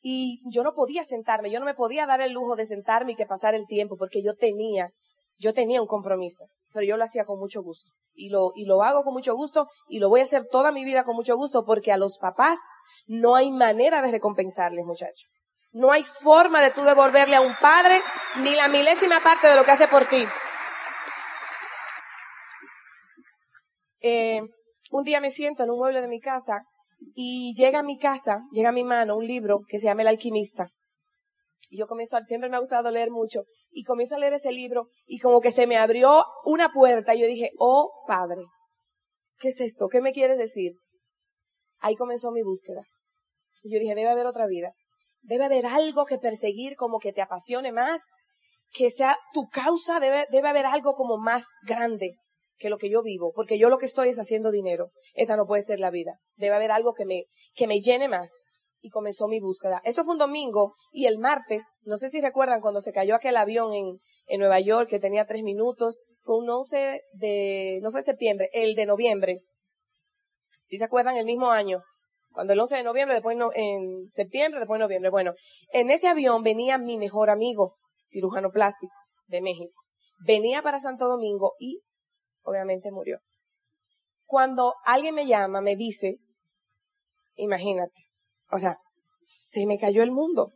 Y 0.00 0.40
yo 0.50 0.62
no 0.62 0.74
podía 0.74 1.04
sentarme, 1.04 1.50
yo 1.50 1.58
no 1.58 1.66
me 1.66 1.74
podía 1.74 2.06
dar 2.06 2.20
el 2.20 2.32
lujo 2.32 2.54
de 2.54 2.66
sentarme 2.66 3.12
y 3.12 3.16
que 3.16 3.26
pasar 3.26 3.54
el 3.54 3.66
tiempo 3.66 3.96
porque 3.96 4.22
yo 4.22 4.34
tenía, 4.34 4.90
yo 5.38 5.54
tenía 5.54 5.80
un 5.80 5.88
compromiso. 5.88 6.46
pero 6.72 6.84
yo 6.84 6.98
lo 6.98 7.04
hacía 7.04 7.24
con 7.24 7.38
mucho 7.38 7.62
gusto. 7.62 7.90
Y 8.12 8.28
lo, 8.28 8.52
y 8.54 8.66
lo 8.66 8.82
hago 8.82 9.02
con 9.02 9.14
mucho 9.14 9.34
gusto 9.34 9.66
y 9.88 9.98
lo 9.98 10.10
voy 10.10 10.20
a 10.20 10.24
hacer 10.24 10.46
toda 10.50 10.70
mi 10.72 10.84
vida 10.84 11.04
con 11.04 11.16
mucho 11.16 11.34
gusto 11.36 11.64
porque 11.64 11.92
a 11.92 11.96
los 11.96 12.18
papás 12.18 12.58
no 13.06 13.34
hay 13.34 13.50
manera 13.50 14.02
de 14.02 14.10
recompensarles, 14.10 14.84
muchachos. 14.84 15.30
No 15.72 15.90
hay 15.90 16.04
forma 16.04 16.62
de 16.62 16.70
tú 16.70 16.82
devolverle 16.82 17.36
a 17.36 17.40
un 17.40 17.54
padre 17.60 18.00
ni 18.36 18.54
la 18.54 18.68
milésima 18.68 19.22
parte 19.22 19.46
de 19.46 19.56
lo 19.56 19.64
que 19.64 19.70
hace 19.70 19.88
por 19.88 20.06
ti. 20.08 20.24
Eh, 24.00 24.40
un 24.90 25.04
día 25.04 25.20
me 25.20 25.30
siento 25.30 25.62
en 25.62 25.70
un 25.70 25.78
mueble 25.78 26.00
de 26.00 26.08
mi 26.08 26.20
casa 26.20 26.64
y 27.14 27.54
llega 27.54 27.80
a 27.80 27.82
mi 27.82 27.98
casa, 27.98 28.42
llega 28.52 28.70
a 28.70 28.72
mi 28.72 28.84
mano 28.84 29.16
un 29.16 29.26
libro 29.26 29.60
que 29.68 29.78
se 29.78 29.86
llama 29.86 30.02
El 30.02 30.08
alquimista. 30.08 30.70
Y 31.68 31.78
yo 31.78 31.86
comienzo, 31.86 32.16
siempre 32.26 32.48
me 32.48 32.56
ha 32.56 32.60
gustado 32.60 32.90
leer 32.90 33.10
mucho, 33.10 33.42
y 33.70 33.82
comienzo 33.82 34.14
a 34.14 34.18
leer 34.18 34.34
ese 34.34 34.52
libro 34.52 34.88
y 35.04 35.18
como 35.18 35.40
que 35.40 35.50
se 35.50 35.66
me 35.66 35.76
abrió 35.76 36.24
una 36.44 36.72
puerta 36.72 37.14
y 37.14 37.20
yo 37.20 37.26
dije, 37.26 37.50
oh 37.58 38.04
Padre, 38.06 38.44
¿qué 39.38 39.48
es 39.48 39.60
esto? 39.60 39.88
¿Qué 39.88 40.00
me 40.00 40.12
quieres 40.12 40.38
decir? 40.38 40.72
Ahí 41.80 41.94
comenzó 41.94 42.30
mi 42.30 42.42
búsqueda. 42.42 42.82
Y 43.62 43.74
yo 43.74 43.80
dije, 43.80 43.94
debe 43.94 44.08
haber 44.08 44.26
otra 44.26 44.46
vida. 44.46 44.72
Debe 45.22 45.44
haber 45.44 45.66
algo 45.66 46.06
que 46.06 46.18
perseguir 46.18 46.76
como 46.76 47.00
que 47.00 47.12
te 47.12 47.20
apasione 47.20 47.72
más, 47.72 48.00
que 48.72 48.90
sea 48.90 49.18
tu 49.34 49.48
causa, 49.48 49.98
debe, 49.98 50.26
debe 50.30 50.48
haber 50.48 50.66
algo 50.66 50.94
como 50.94 51.18
más 51.18 51.44
grande 51.66 52.16
que 52.58 52.70
lo 52.70 52.78
que 52.78 52.90
yo 52.90 53.02
vivo, 53.02 53.32
porque 53.34 53.58
yo 53.58 53.68
lo 53.68 53.78
que 53.78 53.86
estoy 53.86 54.08
es 54.08 54.18
haciendo 54.18 54.50
dinero. 54.50 54.90
Esta 55.14 55.36
no 55.36 55.46
puede 55.46 55.62
ser 55.62 55.78
la 55.78 55.90
vida. 55.90 56.18
Debe 56.36 56.56
haber 56.56 56.70
algo 56.70 56.94
que 56.94 57.04
me, 57.04 57.24
que 57.54 57.66
me 57.66 57.80
llene 57.80 58.08
más. 58.08 58.32
Y 58.80 58.90
comenzó 58.90 59.26
mi 59.26 59.40
búsqueda. 59.40 59.80
Eso 59.84 60.04
fue 60.04 60.14
un 60.14 60.18
domingo 60.18 60.74
y 60.92 61.06
el 61.06 61.18
martes, 61.18 61.64
no 61.82 61.96
sé 61.96 62.08
si 62.08 62.20
recuerdan 62.20 62.60
cuando 62.60 62.80
se 62.80 62.92
cayó 62.92 63.16
aquel 63.16 63.36
avión 63.36 63.72
en, 63.72 63.98
en 64.26 64.40
Nueva 64.40 64.60
York 64.60 64.88
que 64.88 65.00
tenía 65.00 65.26
tres 65.26 65.42
minutos, 65.42 66.02
fue 66.22 66.38
un 66.38 66.48
11 66.48 67.02
de, 67.14 67.80
no 67.82 67.90
fue 67.90 68.02
septiembre, 68.02 68.48
el 68.52 68.74
de 68.74 68.86
noviembre. 68.86 69.40
Si 70.64 70.78
se 70.78 70.84
acuerdan, 70.84 71.16
el 71.16 71.24
mismo 71.24 71.50
año. 71.50 71.82
Cuando 72.32 72.52
el 72.52 72.60
11 72.60 72.76
de 72.76 72.82
noviembre, 72.82 73.14
después 73.14 73.36
en 73.54 74.10
septiembre, 74.10 74.60
después 74.60 74.78
en 74.78 74.82
noviembre. 74.82 75.10
Bueno, 75.10 75.32
en 75.72 75.90
ese 75.90 76.08
avión 76.08 76.42
venía 76.42 76.76
mi 76.76 76.98
mejor 76.98 77.30
amigo, 77.30 77.76
cirujano 78.04 78.50
plástico 78.50 78.92
de 79.26 79.40
México. 79.40 79.80
Venía 80.26 80.62
para 80.62 80.78
Santo 80.78 81.08
Domingo 81.08 81.54
y 81.58 81.80
obviamente 82.46 82.90
murió. 82.90 83.18
Cuando 84.24 84.74
alguien 84.84 85.14
me 85.14 85.26
llama, 85.26 85.60
me 85.60 85.76
dice, 85.76 86.18
imagínate, 87.34 88.06
o 88.50 88.58
sea, 88.58 88.78
se 89.20 89.66
me 89.66 89.78
cayó 89.78 90.02
el 90.02 90.10
mundo. 90.10 90.52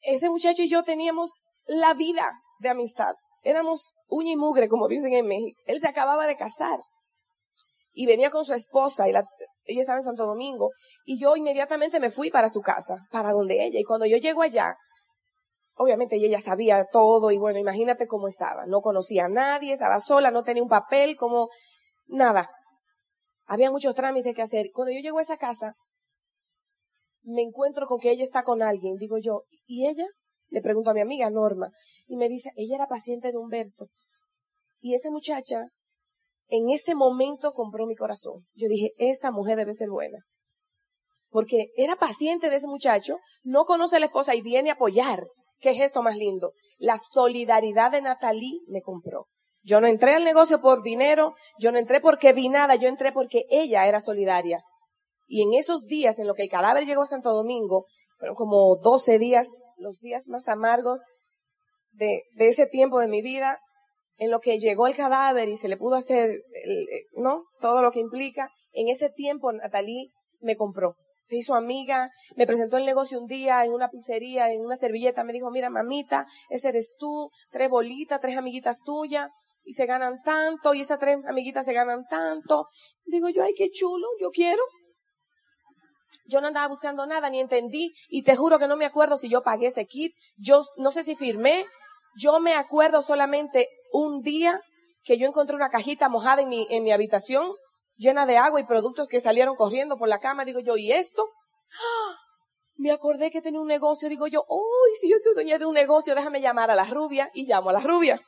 Ese 0.00 0.30
muchacho 0.30 0.62
y 0.62 0.68
yo 0.68 0.84
teníamos 0.84 1.42
la 1.66 1.94
vida 1.94 2.30
de 2.60 2.70
amistad. 2.70 3.14
Éramos 3.42 3.94
uña 4.08 4.32
y 4.32 4.36
mugre, 4.36 4.68
como 4.68 4.88
dicen 4.88 5.12
en 5.12 5.26
México. 5.26 5.60
Él 5.66 5.80
se 5.80 5.88
acababa 5.88 6.26
de 6.26 6.36
casar 6.36 6.80
y 7.92 8.06
venía 8.06 8.30
con 8.30 8.44
su 8.44 8.54
esposa 8.54 9.08
y 9.08 9.12
la, 9.12 9.24
ella 9.64 9.80
estaba 9.80 9.98
en 9.98 10.04
Santo 10.04 10.26
Domingo 10.26 10.70
y 11.04 11.20
yo 11.20 11.36
inmediatamente 11.36 12.00
me 12.00 12.10
fui 12.10 12.30
para 12.30 12.48
su 12.48 12.60
casa, 12.60 13.06
para 13.10 13.32
donde 13.32 13.64
ella. 13.64 13.78
Y 13.78 13.84
cuando 13.84 14.06
yo 14.06 14.16
llego 14.16 14.42
allá, 14.42 14.76
obviamente 15.78 16.16
ella 16.16 16.40
sabía 16.40 16.84
todo 16.90 17.30
y 17.30 17.38
bueno, 17.38 17.58
imagínate 17.58 18.06
cómo 18.06 18.28
estaba. 18.28 18.66
No 18.66 18.80
conocía 18.80 19.26
a 19.26 19.28
nadie, 19.28 19.72
estaba 19.72 20.00
sola, 20.00 20.30
no 20.30 20.42
tenía 20.42 20.62
un 20.62 20.68
papel, 20.68 21.16
como 21.16 21.48
nada. 22.06 22.50
Había 23.46 23.70
muchos 23.70 23.94
trámites 23.94 24.34
que 24.34 24.42
hacer. 24.42 24.66
Cuando 24.74 24.92
yo 24.92 25.00
llego 25.00 25.18
a 25.18 25.22
esa 25.22 25.38
casa, 25.38 25.74
me 27.22 27.42
encuentro 27.42 27.86
con 27.86 27.98
que 27.98 28.10
ella 28.10 28.22
está 28.22 28.42
con 28.42 28.62
alguien. 28.62 28.96
Digo 28.96 29.18
yo, 29.18 29.44
¿y 29.66 29.88
ella? 29.88 30.06
Le 30.48 30.62
pregunto 30.62 30.90
a 30.90 30.94
mi 30.94 31.00
amiga 31.00 31.30
Norma 31.30 31.70
y 32.06 32.16
me 32.16 32.28
dice, 32.28 32.50
ella 32.56 32.76
era 32.76 32.86
paciente 32.86 33.30
de 33.30 33.38
Humberto. 33.38 33.86
Y 34.80 34.94
esa 34.94 35.10
muchacha, 35.10 35.68
en 36.48 36.70
ese 36.70 36.94
momento 36.94 37.52
compró 37.52 37.86
mi 37.86 37.94
corazón. 37.94 38.46
Yo 38.54 38.68
dije, 38.68 38.92
esta 38.96 39.30
mujer 39.30 39.56
debe 39.56 39.74
ser 39.74 39.90
buena. 39.90 40.24
Porque 41.30 41.72
era 41.76 41.96
paciente 41.96 42.48
de 42.48 42.56
ese 42.56 42.66
muchacho, 42.66 43.18
no 43.42 43.64
conoce 43.64 43.96
a 43.96 44.00
la 44.00 44.06
esposa 44.06 44.34
y 44.34 44.40
viene 44.40 44.70
a 44.70 44.74
apoyar. 44.74 45.26
¿Qué 45.60 45.74
gesto 45.74 46.02
más 46.02 46.16
lindo? 46.16 46.52
La 46.78 46.96
solidaridad 46.96 47.90
de 47.90 48.02
Natalie 48.02 48.60
me 48.68 48.82
compró. 48.82 49.26
Yo 49.62 49.80
no 49.80 49.86
entré 49.86 50.14
al 50.14 50.24
negocio 50.24 50.60
por 50.60 50.82
dinero, 50.82 51.34
yo 51.58 51.72
no 51.72 51.78
entré 51.78 52.00
porque 52.00 52.32
vi 52.32 52.48
nada, 52.48 52.76
yo 52.76 52.88
entré 52.88 53.12
porque 53.12 53.44
ella 53.50 53.86
era 53.86 54.00
solidaria. 54.00 54.62
Y 55.26 55.42
en 55.42 55.52
esos 55.54 55.84
días 55.84 56.18
en 56.18 56.26
lo 56.26 56.34
que 56.34 56.44
el 56.44 56.50
cadáver 56.50 56.84
llegó 56.84 57.02
a 57.02 57.06
Santo 57.06 57.32
Domingo, 57.32 57.86
fueron 58.18 58.36
como 58.36 58.76
12 58.76 59.18
días, 59.18 59.48
los 59.76 59.98
días 60.00 60.28
más 60.28 60.48
amargos 60.48 61.00
de, 61.90 62.22
de 62.34 62.48
ese 62.48 62.66
tiempo 62.66 63.00
de 63.00 63.08
mi 63.08 63.20
vida, 63.20 63.58
en 64.16 64.30
lo 64.30 64.40
que 64.40 64.58
llegó 64.58 64.86
el 64.86 64.96
cadáver 64.96 65.48
y 65.48 65.56
se 65.56 65.68
le 65.68 65.76
pudo 65.76 65.96
hacer, 65.96 66.42
¿no? 67.12 67.44
Todo 67.60 67.82
lo 67.82 67.92
que 67.92 68.00
implica. 68.00 68.50
En 68.72 68.88
ese 68.88 69.10
tiempo 69.10 69.52
Natalie 69.52 70.10
me 70.40 70.56
compró 70.56 70.96
se 71.28 71.36
hizo 71.36 71.54
amiga, 71.54 72.10
me 72.36 72.46
presentó 72.46 72.78
el 72.78 72.86
negocio 72.86 73.20
un 73.20 73.26
día 73.26 73.62
en 73.62 73.72
una 73.72 73.90
pizzería, 73.90 74.50
en 74.50 74.62
una 74.62 74.76
servilleta, 74.76 75.24
me 75.24 75.34
dijo, 75.34 75.50
mira 75.50 75.68
mamita, 75.68 76.26
ese 76.48 76.70
eres 76.70 76.96
tú, 76.98 77.30
tres 77.50 77.68
bolitas, 77.68 78.18
tres 78.18 78.38
amiguitas 78.38 78.78
tuyas, 78.82 79.30
y 79.66 79.74
se 79.74 79.84
ganan 79.84 80.22
tanto, 80.22 80.72
y 80.72 80.80
esas 80.80 80.98
tres 80.98 81.18
amiguitas 81.28 81.66
se 81.66 81.74
ganan 81.74 82.06
tanto. 82.06 82.68
Digo 83.04 83.28
yo, 83.28 83.42
ay, 83.44 83.52
qué 83.54 83.68
chulo, 83.68 84.06
yo 84.18 84.30
quiero. 84.30 84.62
Yo 86.24 86.40
no 86.40 86.46
andaba 86.46 86.68
buscando 86.68 87.04
nada, 87.04 87.28
ni 87.28 87.40
entendí, 87.40 87.92
y 88.08 88.22
te 88.22 88.34
juro 88.34 88.58
que 88.58 88.66
no 88.66 88.78
me 88.78 88.86
acuerdo 88.86 89.18
si 89.18 89.28
yo 89.28 89.42
pagué 89.42 89.66
ese 89.66 89.84
kit, 89.84 90.12
yo 90.38 90.62
no 90.78 90.90
sé 90.90 91.04
si 91.04 91.14
firmé, 91.14 91.66
yo 92.16 92.40
me 92.40 92.54
acuerdo 92.54 93.02
solamente 93.02 93.68
un 93.92 94.22
día 94.22 94.62
que 95.04 95.18
yo 95.18 95.26
encontré 95.26 95.54
una 95.54 95.68
cajita 95.68 96.08
mojada 96.08 96.40
en 96.40 96.48
mi, 96.48 96.66
en 96.70 96.84
mi 96.84 96.90
habitación, 96.90 97.52
llena 97.98 98.24
de 98.24 98.38
agua 98.38 98.60
y 98.60 98.64
productos 98.64 99.08
que 99.08 99.20
salieron 99.20 99.56
corriendo 99.56 99.98
por 99.98 100.08
la 100.08 100.20
cama. 100.20 100.44
Digo 100.44 100.60
yo, 100.60 100.76
¿y 100.76 100.92
esto? 100.92 101.28
¡Ah! 101.72 102.14
Me 102.76 102.92
acordé 102.92 103.30
que 103.30 103.42
tenía 103.42 103.60
un 103.60 103.66
negocio. 103.66 104.08
Digo 104.08 104.26
yo, 104.28 104.44
uy, 104.48 104.90
si 105.00 105.10
yo 105.10 105.16
soy 105.22 105.34
dueña 105.34 105.58
de 105.58 105.66
un 105.66 105.74
negocio, 105.74 106.14
déjame 106.14 106.40
llamar 106.40 106.70
a 106.70 106.76
la 106.76 106.84
rubia. 106.84 107.28
Y 107.34 107.46
llamo 107.46 107.70
a 107.70 107.74
la 107.74 107.80
rubia. 107.80 108.20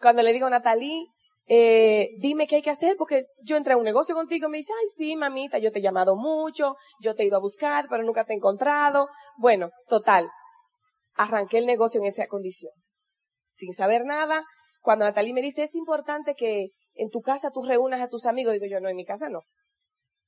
Cuando 0.00 0.22
le 0.22 0.32
digo 0.32 0.46
a 0.46 0.50
Natalie, 0.50 1.06
eh, 1.46 2.10
dime 2.18 2.46
qué 2.46 2.56
hay 2.56 2.62
que 2.62 2.70
hacer, 2.70 2.96
porque 2.96 3.26
yo 3.42 3.56
entré 3.56 3.74
a 3.74 3.76
un 3.76 3.84
negocio 3.84 4.14
contigo, 4.14 4.48
me 4.48 4.58
dice, 4.58 4.72
ay, 4.72 4.88
sí, 4.96 5.16
mamita, 5.16 5.58
yo 5.58 5.70
te 5.70 5.78
he 5.78 5.82
llamado 5.82 6.16
mucho, 6.16 6.76
yo 7.00 7.14
te 7.14 7.22
he 7.22 7.26
ido 7.26 7.36
a 7.36 7.40
buscar, 7.40 7.86
pero 7.88 8.02
nunca 8.02 8.24
te 8.24 8.32
he 8.32 8.36
encontrado. 8.36 9.08
Bueno, 9.36 9.70
total, 9.86 10.28
arranqué 11.14 11.58
el 11.58 11.66
negocio 11.66 12.00
en 12.00 12.06
esa 12.06 12.26
condición. 12.26 12.72
Sin 13.50 13.72
saber 13.72 14.04
nada, 14.04 14.44
cuando 14.80 15.04
Natalie 15.04 15.34
me 15.34 15.42
dice, 15.42 15.62
es 15.62 15.74
importante 15.74 16.34
que 16.34 16.70
en 16.94 17.10
tu 17.10 17.20
casa 17.20 17.50
tú 17.50 17.62
reúnas 17.62 18.00
a 18.00 18.08
tus 18.08 18.26
amigos. 18.26 18.54
Digo 18.54 18.66
yo, 18.66 18.80
no, 18.80 18.88
en 18.88 18.96
mi 18.96 19.04
casa 19.04 19.28
no. 19.28 19.42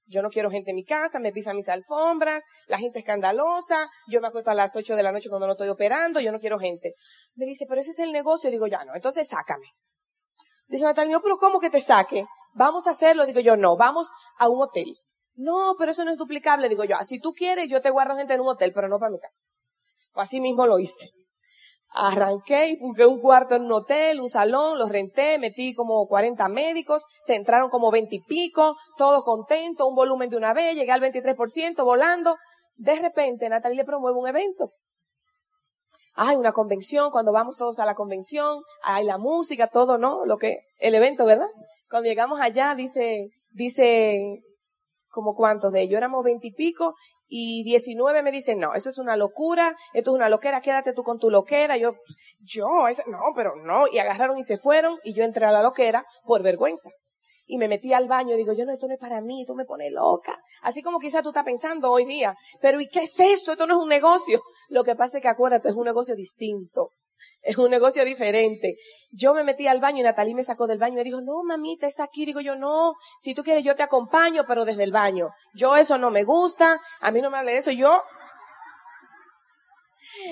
Yo 0.09 0.23
no 0.23 0.31
quiero 0.31 0.51
gente 0.51 0.71
en 0.71 0.77
mi 0.77 0.85
casa, 0.85 1.19
me 1.19 1.33
pisan 1.33 1.57
mis 1.57 1.69
alfombras, 1.69 2.45
la 2.69 2.79
gente 2.79 3.01
escandalosa, 3.01 3.89
yo 4.07 4.21
me 4.21 4.29
acuesto 4.29 4.53
a 4.53 4.55
las 4.55 4.77
8 4.77 4.95
de 4.95 5.03
la 5.03 5.11
noche 5.11 5.29
cuando 5.29 5.47
no 5.47 5.55
estoy 5.55 5.69
operando, 5.69 6.21
yo 6.21 6.31
no 6.31 6.39
quiero 6.39 6.61
gente. 6.61 6.95
Me 7.35 7.45
dice, 7.45 7.67
pero 7.69 7.81
ese 7.81 7.91
es 7.91 7.99
el 7.99 8.13
negocio. 8.13 8.51
Digo, 8.51 8.69
ya 8.69 8.85
no, 8.85 8.95
entonces 8.95 9.27
sácame. 9.27 9.67
Dice 10.69 10.85
Natalia, 10.85 11.15
no, 11.15 11.23
pero 11.23 11.37
¿cómo 11.39 11.59
que 11.59 11.71
te 11.71 11.81
saque? 11.81 12.25
Vamos 12.55 12.87
a 12.87 12.91
hacerlo. 12.91 13.27
Digo 13.27 13.41
yo, 13.41 13.57
no, 13.57 13.77
vamos 13.77 14.11
a 14.39 14.49
un 14.49 14.63
hotel. 14.63 14.97
No, 15.35 15.75
pero 15.79 15.91
eso 15.91 16.05
no 16.05 16.13
es 16.13 16.19
duplicable. 16.19 16.69
Digo 16.69 16.85
yo, 16.85 16.97
si 17.05 17.21
tú 17.21 17.33
quieres, 17.33 17.69
yo 17.71 17.81
te 17.81 17.91
guardo 17.91 18.17
gente 18.17 18.35
en 18.35 18.41
un 18.41 18.49
hotel, 18.49 18.73
pero 18.73 18.89
no 18.89 18.99
para 18.99 19.11
mi 19.11 19.19
casa. 19.19 19.47
O 20.15 20.21
así 20.21 20.41
mismo 20.41 20.67
lo 20.67 20.79
hice. 20.79 21.11
Arranqué 21.99 22.69
y 22.69 22.79
busqué 22.79 23.07
un 23.07 23.21
cuarto 23.21 23.55
en 23.55 23.63
un 23.63 23.73
hotel, 23.73 24.21
un 24.21 24.29
salón, 24.29 24.79
los 24.79 24.91
renté, 24.91 25.39
metí 25.39 25.73
como 25.73 26.07
40 26.07 26.47
médicos, 26.51 27.03
se 27.23 27.35
entraron 27.35 27.71
como 27.71 27.91
20 27.91 28.15
y 28.15 28.21
pico, 28.21 28.77
todos 28.99 29.25
contentos, 29.25 29.89
un 29.89 29.95
volumen 29.95 30.29
de 30.29 30.37
una 30.37 30.53
vez, 30.53 30.75
llegué 30.75 30.93
al 30.93 31.01
23% 31.01 31.83
volando. 31.85 32.37
De 32.75 32.95
repente 32.97 33.49
Natalie 33.49 33.79
le 33.79 33.85
promueve 33.87 34.19
un 34.19 34.29
evento. 34.29 34.73
Hay 36.15 36.37
una 36.37 36.53
convención, 36.53 37.11
cuando 37.11 37.33
vamos 37.33 37.57
todos 37.57 37.79
a 37.79 37.87
la 37.87 37.95
convención, 37.95 38.61
hay 38.83 39.05
la 39.05 39.17
música, 39.17 39.69
todo, 39.69 39.97
¿no? 39.97 40.27
Lo 40.27 40.37
que, 40.37 40.59
el 40.79 40.95
evento, 40.95 41.25
¿verdad? 41.25 41.49
Cuando 41.89 42.09
llegamos 42.09 42.41
allá, 42.41 42.75
dice, 42.75 43.29
dice, 43.53 44.43
como 45.17 45.33
cuántos 45.33 45.73
de 45.73 45.81
ellos, 45.81 45.97
éramos 45.97 46.23
veintipico 46.23 46.95
y 47.27 47.65
diecinueve 47.65 48.23
me 48.23 48.31
dicen, 48.31 48.59
no, 48.59 48.75
eso 48.75 48.91
es 48.91 48.99
una 48.99 49.17
locura, 49.17 49.75
esto 49.95 50.11
es 50.11 50.15
una 50.15 50.29
loquera, 50.29 50.61
quédate 50.61 50.93
tú 50.93 51.03
con 51.03 51.19
tu 51.19 51.31
loquera. 51.31 51.79
Yo, 51.79 51.95
yo, 52.41 52.67
no, 53.07 53.19
pero 53.35 53.57
no, 53.57 53.87
y 53.91 53.99
agarraron 53.99 54.39
y 54.39 54.43
se 54.43 54.59
fueron 54.59 54.99
y 55.05 55.15
yo 55.15 55.25
entré 55.25 55.47
a 55.47 55.53
la 55.53 55.63
loquera 55.63 56.05
por 56.25 56.43
vergüenza. 56.43 56.91
Y 57.47 57.57
me 57.57 57.67
metí 57.67 57.95
al 57.95 58.09
baño 58.09 58.35
y 58.35 58.37
digo, 58.37 58.53
yo 58.53 58.67
no, 58.67 58.73
esto 58.73 58.89
no 58.89 58.93
es 58.93 59.01
para 59.01 59.23
mí, 59.23 59.41
esto 59.41 59.55
me 59.55 59.65
pone 59.65 59.91
loca. 59.91 60.37
Así 60.61 60.83
como 60.83 60.99
quizás 60.99 61.23
tú 61.23 61.31
estás 61.31 61.45
pensando 61.45 61.91
hoy 61.91 62.05
día, 62.05 62.37
pero 62.61 62.79
¿y 62.79 62.89
qué 62.89 63.05
es 63.05 63.19
esto? 63.19 63.53
Esto 63.53 63.67
no 63.67 63.75
es 63.75 63.81
un 63.81 63.89
negocio. 63.89 64.43
Lo 64.69 64.85
que 64.85 64.97
pasa 64.97 65.17
es 65.17 65.23
que 65.23 65.29
acuérdate, 65.29 65.71
es 65.71 65.77
un 65.77 65.85
negocio 65.85 66.15
distinto. 66.15 66.91
Es 67.43 67.59
un 67.59 67.71
negocio 67.71 68.05
diferente. 68.05 68.77
Yo 69.11 69.33
me 69.33 69.45
metí 69.45 69.67
al 69.67 69.81
baño 69.81 70.01
y 70.01 70.03
Natalie 70.03 70.35
me 70.35 70.43
sacó 70.43 70.67
del 70.67 70.79
baño 70.79 70.95
y 70.95 70.97
me 70.97 71.05
dijo, 71.05 71.21
no, 71.21 71.45
mamita, 71.45 71.87
es 71.87 72.01
aquí. 72.01 72.27
Digo 72.27 72.41
yo, 72.41 72.57
no, 72.57 72.95
si 73.21 73.35
tú 73.35 73.43
quieres 73.43 73.65
yo 73.65 73.77
te 73.77 73.83
acompaño, 73.83 74.45
pero 74.47 74.65
desde 74.65 74.83
el 74.83 74.93
baño. 74.93 75.31
Yo 75.55 75.77
eso 75.77 75.97
no 75.97 76.11
me 76.11 76.25
gusta, 76.25 76.81
a 77.01 77.11
mí 77.11 77.21
no 77.21 77.31
me 77.31 77.39
hable 77.39 77.53
de 77.53 77.59
eso. 77.59 77.71
Yo, 77.71 78.03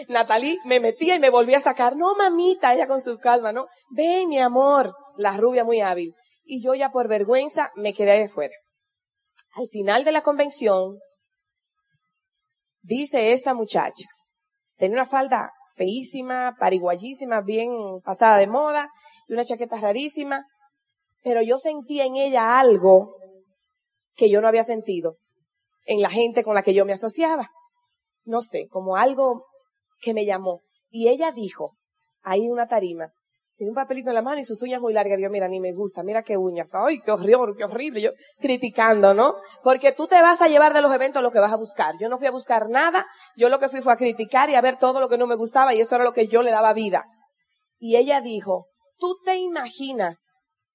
Natalie 0.09 0.59
me 0.65 0.81
metía 0.81 1.15
y 1.15 1.21
me 1.21 1.31
volvía 1.31 1.59
a 1.59 1.61
sacar. 1.61 1.97
No, 1.97 2.15
mamita, 2.15 2.75
ella 2.75 2.87
con 2.87 3.01
su 3.01 3.19
calma, 3.19 3.53
¿no? 3.53 3.67
Ven, 3.91 4.29
mi 4.29 4.39
amor. 4.39 4.95
La 5.17 5.37
rubia 5.37 5.65
muy 5.65 5.81
hábil. 5.81 6.15
Y 6.45 6.63
yo 6.63 6.75
ya 6.75 6.91
por 6.91 7.09
vergüenza 7.09 7.71
me 7.77 7.95
quedé 7.95 8.11
ahí 8.13 8.23
afuera. 8.25 8.55
Al 9.55 9.69
final 9.69 10.05
de 10.05 10.13
la 10.13 10.23
convención, 10.23 10.99
dice 12.83 13.33
esta 13.33 13.55
muchacha, 13.55 14.09
tenía 14.77 14.97
una 14.97 15.07
falda 15.07 15.53
feísima, 15.75 16.57
pariguayísima, 16.59 17.41
bien 17.41 17.71
pasada 18.05 18.39
de 18.39 18.47
moda, 18.47 18.89
y 19.29 19.35
una 19.35 19.45
chaqueta 19.45 19.81
rarísima, 19.81 20.47
pero 21.23 21.43
yo 21.43 21.59
sentí 21.59 22.01
en 22.01 22.17
ella 22.17 22.59
algo 22.59 23.17
que 24.15 24.31
yo 24.31 24.41
no 24.41 24.49
había 24.49 24.65
sentido 24.65 25.17
en 25.87 26.01
la 26.01 26.11
gente 26.11 26.45
con 26.45 26.55
la 26.55 26.63
que 26.63 26.75
yo 26.75 26.85
me 26.85 26.93
asociaba. 26.93 27.51
No 28.25 28.41
sé, 28.41 28.69
como 28.69 28.97
algo 28.97 29.45
que 30.01 30.15
me 30.15 30.25
llamó. 30.25 30.63
Y 30.91 31.09
ella 31.09 31.33
dijo, 31.33 31.77
ahí 32.23 32.49
una 32.49 32.69
tarima, 32.69 33.13
tiene 33.57 33.71
un 33.71 33.75
papelito 33.77 34.09
en 34.09 34.17
la 34.17 34.23
mano 34.23 34.41
y 34.41 34.45
sus 34.45 34.61
uñas 34.63 34.81
muy 34.81 34.93
largas. 34.93 35.19
Yo, 35.21 35.31
mira, 35.31 35.47
ni 35.49 35.61
me 35.61 35.73
gusta, 35.73 36.03
mira 36.03 36.23
qué 36.23 36.37
uñas. 36.37 36.71
Ay, 36.75 37.01
qué 37.01 37.13
horrible, 37.13 37.55
qué 37.57 37.65
horrible. 37.65 38.01
Yo 38.01 38.11
criticando, 38.41 39.15
¿no? 39.15 39.37
Porque 39.63 39.93
tú 39.93 40.09
te 40.09 40.21
vas 40.21 40.41
a 40.41 40.49
llevar 40.49 40.75
de 40.75 40.83
los 40.83 40.93
eventos 40.93 41.23
lo 41.23 41.31
que 41.31 41.39
vas 41.39 41.53
a 41.53 41.57
buscar. 41.57 41.95
Yo 42.01 42.09
no 42.09 42.19
fui 42.19 42.27
a 42.27 42.33
buscar 42.33 42.69
nada. 42.69 43.07
Yo 43.37 43.49
lo 43.49 43.61
que 43.61 43.69
fui 43.69 43.81
fue 43.81 43.93
a 43.93 43.97
criticar 43.97 44.51
y 44.51 44.57
a 44.57 44.61
ver 44.61 44.79
todo 44.79 44.99
lo 45.01 45.09
que 45.09 45.19
no 45.19 45.27
me 45.27 45.37
gustaba 45.37 45.73
y 45.73 45.81
eso 45.81 45.95
era 45.95 46.05
lo 46.05 46.13
que 46.13 46.27
yo 46.27 46.43
le 46.43 46.51
daba 46.51 46.73
vida. 46.73 47.05
Y 47.79 47.97
ella 47.97 48.21
dijo, 48.21 48.67
tú 48.99 49.19
te 49.25 49.37
imaginas, 49.37 50.19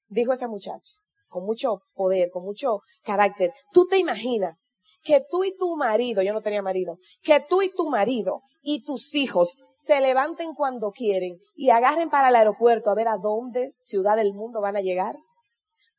dijo 0.07 0.31
esa 0.31 0.47
muchacha, 0.47 0.93
con 1.27 1.43
mucho 1.43 1.81
poder, 1.93 2.29
con 2.31 2.43
mucho 2.43 2.79
carácter, 3.03 3.51
tú 3.73 3.87
te 3.87 3.97
imaginas 3.97 4.69
que 5.01 5.21
tú 5.29 5.43
y 5.43 5.55
tu 5.55 5.75
marido, 5.75 6.21
yo 6.21 6.33
no 6.33 6.41
tenía 6.41 6.61
marido, 6.61 6.97
que 7.21 7.39
tú 7.47 7.61
y 7.61 7.71
tu 7.71 7.89
marido 7.89 8.41
y 8.61 8.83
tus 8.83 9.13
hijos 9.15 9.57
se 9.89 10.01
levanten 10.01 10.53
cuando 10.53 10.91
quieren 10.91 11.39
y 11.55 11.71
agarren 11.71 12.11
para 12.11 12.29
el 12.29 12.35
aeropuerto 12.35 12.91
a 12.91 12.95
ver 12.95 13.07
a 13.07 13.17
dónde 13.17 13.73
ciudad 13.79 14.17
del 14.17 14.35
mundo 14.35 14.61
van 14.61 14.75
a 14.75 14.81
llegar. 14.81 15.15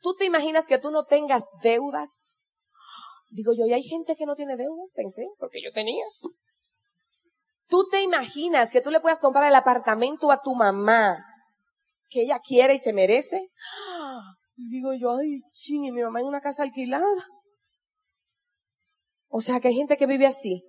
¿Tú 0.00 0.14
te 0.14 0.26
imaginas 0.26 0.68
que 0.68 0.78
tú 0.78 0.92
no 0.92 1.06
tengas 1.06 1.44
deudas? 1.60 2.08
Digo 3.30 3.52
yo, 3.52 3.66
¿y 3.66 3.72
hay 3.72 3.82
gente 3.82 4.14
que 4.14 4.26
no 4.26 4.36
tiene 4.36 4.56
deudas? 4.56 4.92
Pensé, 4.94 5.26
porque 5.40 5.60
yo 5.60 5.72
tenía. 5.72 6.04
¿Tú 7.66 7.88
te 7.90 8.00
imaginas 8.00 8.70
que 8.70 8.80
tú 8.80 8.92
le 8.92 9.00
puedas 9.00 9.18
comprar 9.18 9.48
el 9.48 9.56
apartamento 9.56 10.30
a 10.30 10.40
tu 10.40 10.54
mamá 10.54 11.24
que 12.10 12.22
ella 12.22 12.38
quiere 12.38 12.74
y 12.74 12.78
se 12.78 12.92
merece? 12.92 13.50
Digo 14.54 14.94
yo, 14.94 15.16
ay, 15.16 15.40
ching, 15.50 15.86
y 15.86 15.90
mi 15.90 16.02
mamá 16.02 16.20
en 16.20 16.26
una 16.26 16.40
casa 16.40 16.62
alquilada. 16.62 17.26
O 19.26 19.40
sea 19.40 19.58
que 19.58 19.66
hay 19.66 19.74
gente 19.74 19.96
que 19.96 20.06
vive 20.06 20.28
así. 20.28 20.62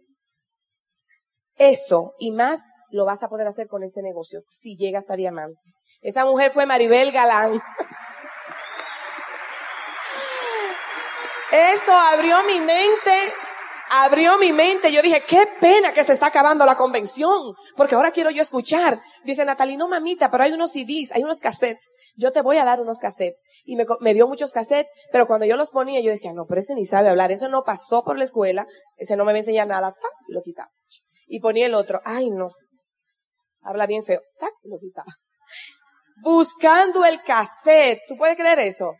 Eso 1.61 2.15
y 2.17 2.31
más 2.31 2.59
lo 2.89 3.05
vas 3.05 3.21
a 3.21 3.27
poder 3.27 3.45
hacer 3.45 3.67
con 3.67 3.83
este 3.83 4.01
negocio 4.01 4.41
si 4.49 4.75
llegas 4.77 5.11
a 5.11 5.15
diamante. 5.15 5.61
Esa 6.01 6.25
mujer 6.25 6.49
fue 6.49 6.65
Maribel 6.65 7.11
Galán. 7.11 7.61
Eso 11.51 11.93
abrió 11.93 12.41
mi 12.47 12.59
mente, 12.61 13.31
abrió 13.91 14.39
mi 14.39 14.51
mente. 14.53 14.91
Yo 14.91 15.03
dije, 15.03 15.23
qué 15.27 15.45
pena 15.59 15.93
que 15.93 16.03
se 16.03 16.13
está 16.13 16.25
acabando 16.27 16.65
la 16.65 16.75
convención, 16.75 17.53
porque 17.77 17.93
ahora 17.93 18.09
quiero 18.09 18.31
yo 18.31 18.41
escuchar. 18.41 18.99
Dice 19.23 19.45
Natalie, 19.45 19.77
no 19.77 19.87
mamita, 19.87 20.31
pero 20.31 20.45
hay 20.45 20.53
unos 20.53 20.71
CDs, 20.71 21.11
hay 21.11 21.21
unos 21.23 21.39
cassettes. 21.39 21.87
Yo 22.15 22.31
te 22.31 22.41
voy 22.41 22.57
a 22.57 22.65
dar 22.65 22.81
unos 22.81 22.97
cassettes. 22.97 23.39
Y 23.65 23.75
me, 23.75 24.13
dio 24.15 24.27
muchos 24.27 24.51
cassettes, 24.51 24.91
pero 25.11 25.27
cuando 25.27 25.45
yo 25.45 25.57
los 25.57 25.69
ponía, 25.69 26.01
yo 26.01 26.09
decía, 26.09 26.33
no, 26.33 26.47
pero 26.47 26.59
ese 26.59 26.73
ni 26.73 26.85
sabe 26.85 27.09
hablar, 27.09 27.31
ese 27.31 27.49
no 27.49 27.61
pasó 27.63 28.03
por 28.03 28.17
la 28.17 28.23
escuela, 28.23 28.65
ese 28.97 29.15
no 29.15 29.25
me 29.25 29.33
va 29.33 29.35
a 29.35 29.41
enseñar 29.41 29.67
nada, 29.67 29.93
y 30.27 30.33
lo 30.33 30.41
quitaba. 30.41 30.71
Y 31.33 31.39
ponía 31.39 31.65
el 31.65 31.75
otro, 31.75 32.01
ay 32.03 32.29
no, 32.29 32.51
habla 33.61 33.85
bien 33.85 34.03
feo, 34.03 34.19
¡tac! 34.37 34.51
lo 34.63 34.77
quitaba. 34.79 35.15
Buscando 36.21 37.05
el 37.05 37.23
cassette, 37.23 38.01
¿tú 38.05 38.17
puedes 38.17 38.35
creer 38.35 38.59
eso? 38.59 38.95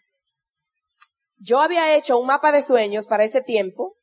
Yo 1.36 1.60
había 1.60 1.94
hecho 1.94 2.18
un 2.18 2.28
mapa 2.28 2.54
de 2.54 2.62
sueños 2.62 3.06
para 3.06 3.26
ese 3.26 3.42
tiempo 3.42 3.98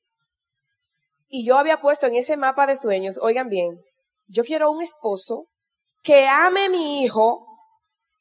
y 1.26 1.46
yo 1.46 1.56
había 1.56 1.80
puesto 1.80 2.06
en 2.06 2.16
ese 2.16 2.36
mapa 2.36 2.66
de 2.66 2.76
sueños, 2.76 3.18
oigan 3.22 3.48
bien, 3.48 3.80
yo 4.26 4.44
quiero 4.44 4.70
un 4.70 4.82
esposo 4.82 5.46
que 6.02 6.28
ame 6.28 6.68
mi 6.68 7.02
hijo, 7.02 7.46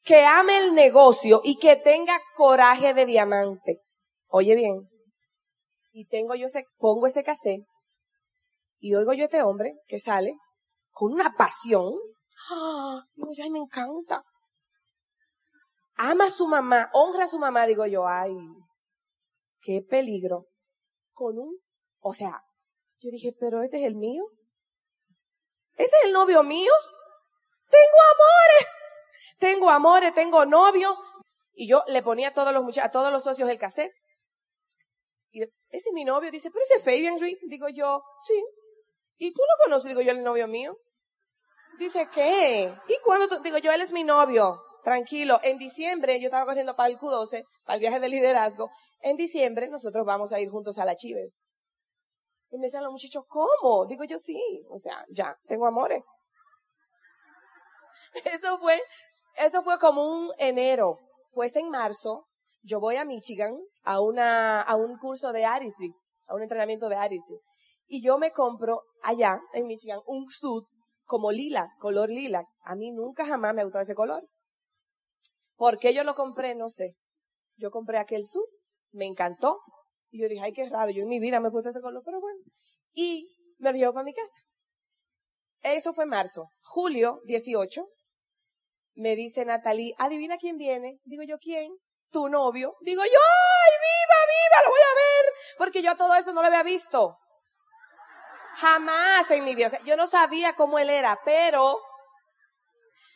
que 0.04 0.24
ame 0.24 0.56
el 0.56 0.74
negocio 0.74 1.42
y 1.44 1.58
que 1.58 1.76
tenga 1.76 2.18
coraje 2.34 2.94
de 2.94 3.04
diamante. 3.04 3.82
Oye 4.30 4.54
bien, 4.54 4.88
y 5.92 6.06
tengo 6.06 6.34
yo 6.34 6.46
ese, 6.46 6.64
pongo 6.78 7.06
ese 7.06 7.22
cassette 7.22 7.66
y 8.78 8.94
oigo 8.94 9.12
yo 9.12 9.22
a 9.22 9.24
este 9.24 9.42
hombre 9.42 9.74
que 9.86 9.98
sale 9.98 10.34
con 10.90 11.12
una 11.12 11.34
pasión 11.36 11.94
¡Ah! 12.50 13.02
Digo 13.14 13.32
yo, 13.36 13.44
ay, 13.44 13.50
me 13.50 13.58
encanta. 13.58 14.24
Ama 15.96 16.24
a 16.24 16.30
su 16.30 16.46
mamá, 16.46 16.90
honra 16.92 17.24
a 17.24 17.26
su 17.26 17.38
mamá, 17.38 17.66
digo 17.66 17.84
yo, 17.86 18.06
ay, 18.06 18.32
qué 19.60 19.82
peligro. 19.82 20.46
Con 21.12 21.38
un, 21.38 21.58
o 22.00 22.14
sea, 22.14 22.40
yo 23.00 23.10
dije, 23.10 23.34
pero 23.38 23.62
este 23.62 23.78
es 23.78 23.84
el 23.84 23.96
mío. 23.96 24.24
¿Ese 25.74 25.96
es 25.96 26.04
el 26.04 26.12
novio 26.12 26.44
mío? 26.44 26.72
Tengo 27.68 27.98
amores. 28.14 28.66
Tengo 29.38 29.70
amores, 29.70 30.14
tengo 30.14 30.46
novio. 30.46 30.96
Y 31.52 31.68
yo 31.68 31.82
le 31.88 32.02
ponía 32.02 32.28
a 32.28 32.32
todos 32.32 32.52
los 32.52 32.62
muchachos, 32.62 32.88
a 32.88 32.92
todos 32.92 33.12
los 33.12 33.24
socios 33.24 33.48
el 33.48 33.58
cassette. 33.58 33.92
Y 35.32 35.42
ese 35.42 35.52
es 35.70 35.92
mi 35.92 36.04
novio. 36.04 36.30
Dice, 36.30 36.50
pero 36.52 36.62
ese 36.62 36.74
es 36.74 36.84
Fabian 36.84 37.18
Reed. 37.18 37.38
Digo 37.48 37.68
yo, 37.68 38.02
sí. 38.24 38.44
¿Y 39.18 39.32
tú 39.32 39.40
lo 39.40 39.64
conoces? 39.64 39.88
Digo 39.88 40.00
yo, 40.00 40.12
el 40.12 40.22
novio 40.22 40.48
mío. 40.48 40.76
Dice, 41.78 42.08
¿qué? 42.12 42.74
¿Y 42.88 42.96
cuándo? 43.04 43.40
Digo, 43.40 43.58
yo, 43.58 43.72
él 43.72 43.82
es 43.82 43.92
mi 43.92 44.04
novio. 44.04 44.62
Tranquilo. 44.82 45.40
En 45.42 45.58
diciembre, 45.58 46.20
yo 46.20 46.26
estaba 46.26 46.46
corriendo 46.46 46.74
para 46.74 46.88
el 46.88 46.98
Q12, 46.98 47.44
para 47.64 47.74
el 47.74 47.80
viaje 47.80 48.00
de 48.00 48.08
liderazgo. 48.08 48.70
En 49.00 49.16
diciembre, 49.16 49.68
nosotros 49.68 50.06
vamos 50.06 50.32
a 50.32 50.40
ir 50.40 50.50
juntos 50.50 50.78
a 50.78 50.84
la 50.84 50.96
Chives. 50.96 51.42
Y 52.50 52.58
me 52.58 52.66
decían 52.66 52.84
los 52.84 52.92
muchachos, 52.92 53.24
¿cómo? 53.28 53.86
Digo 53.86 54.04
yo, 54.04 54.18
sí. 54.18 54.40
O 54.70 54.78
sea, 54.78 55.04
ya, 55.10 55.36
tengo 55.46 55.66
amores. 55.66 56.02
Eso 58.24 58.58
fue, 58.58 58.80
eso 59.36 59.62
fue 59.62 59.78
como 59.78 60.02
un 60.02 60.32
enero. 60.38 60.98
Pues 61.32 61.54
en 61.56 61.68
marzo, 61.68 62.26
yo 62.62 62.80
voy 62.80 62.96
a 62.96 63.04
Michigan 63.04 63.56
a 63.84 64.00
una, 64.00 64.62
a 64.62 64.76
un 64.76 64.96
curso 64.98 65.30
de 65.30 65.44
Aristide, 65.44 65.94
a 66.26 66.34
un 66.34 66.42
entrenamiento 66.42 66.88
de 66.88 66.96
Aristide. 66.96 67.40
Y 67.88 68.02
yo 68.02 68.18
me 68.18 68.32
compro 68.32 68.82
allá, 69.02 69.40
en 69.54 69.66
Michigan, 69.66 70.00
un 70.06 70.28
suit 70.28 70.66
como 71.04 71.32
lila, 71.32 71.70
color 71.78 72.10
lila. 72.10 72.44
A 72.62 72.74
mí 72.74 72.92
nunca 72.92 73.24
jamás 73.24 73.54
me 73.54 73.62
ha 73.62 73.64
gustado 73.64 73.82
ese 73.82 73.94
color. 73.94 74.28
¿Por 75.56 75.78
qué 75.78 75.94
yo 75.94 76.04
lo 76.04 76.14
compré? 76.14 76.54
No 76.54 76.68
sé. 76.68 76.94
Yo 77.56 77.70
compré 77.70 77.98
aquel 77.98 78.26
sud, 78.26 78.44
me 78.92 79.06
encantó. 79.06 79.58
Y 80.10 80.20
yo 80.20 80.28
dije, 80.28 80.42
ay, 80.42 80.52
qué 80.52 80.68
raro, 80.68 80.90
yo 80.90 81.02
en 81.02 81.08
mi 81.08 81.18
vida 81.18 81.40
me 81.40 81.50
puse 81.50 81.70
ese 81.70 81.80
color, 81.80 82.02
pero 82.04 82.20
bueno. 82.20 82.38
Y 82.92 83.26
me 83.58 83.72
lo 83.72 83.78
llevo 83.78 83.94
para 83.94 84.04
mi 84.04 84.14
casa. 84.14 84.40
Eso 85.62 85.92
fue 85.94 86.06
marzo. 86.06 86.50
Julio 86.60 87.20
18, 87.24 87.88
me 88.94 89.16
dice 89.16 89.44
Natalie, 89.44 89.94
adivina 89.98 90.36
quién 90.36 90.56
viene. 90.56 90.98
Digo 91.04 91.22
yo, 91.22 91.38
¿quién? 91.38 91.72
Tu 92.10 92.28
novio. 92.28 92.74
Digo 92.82 93.02
yo, 93.02 93.10
ay, 93.10 93.72
viva, 93.80 94.20
viva, 94.26 94.64
lo 94.64 94.70
voy 94.70 94.80
a 94.80 94.94
ver. 94.94 95.32
Porque 95.56 95.82
yo 95.82 95.96
todo 95.96 96.14
eso 96.14 96.32
no 96.32 96.42
lo 96.42 96.48
había 96.48 96.62
visto. 96.62 97.16
Jamás 98.60 99.30
en 99.30 99.44
mi 99.44 99.54
vida. 99.54 99.78
yo 99.84 99.96
no 99.96 100.06
sabía 100.06 100.54
cómo 100.54 100.78
él 100.78 100.90
era, 100.90 101.20
pero 101.24 101.80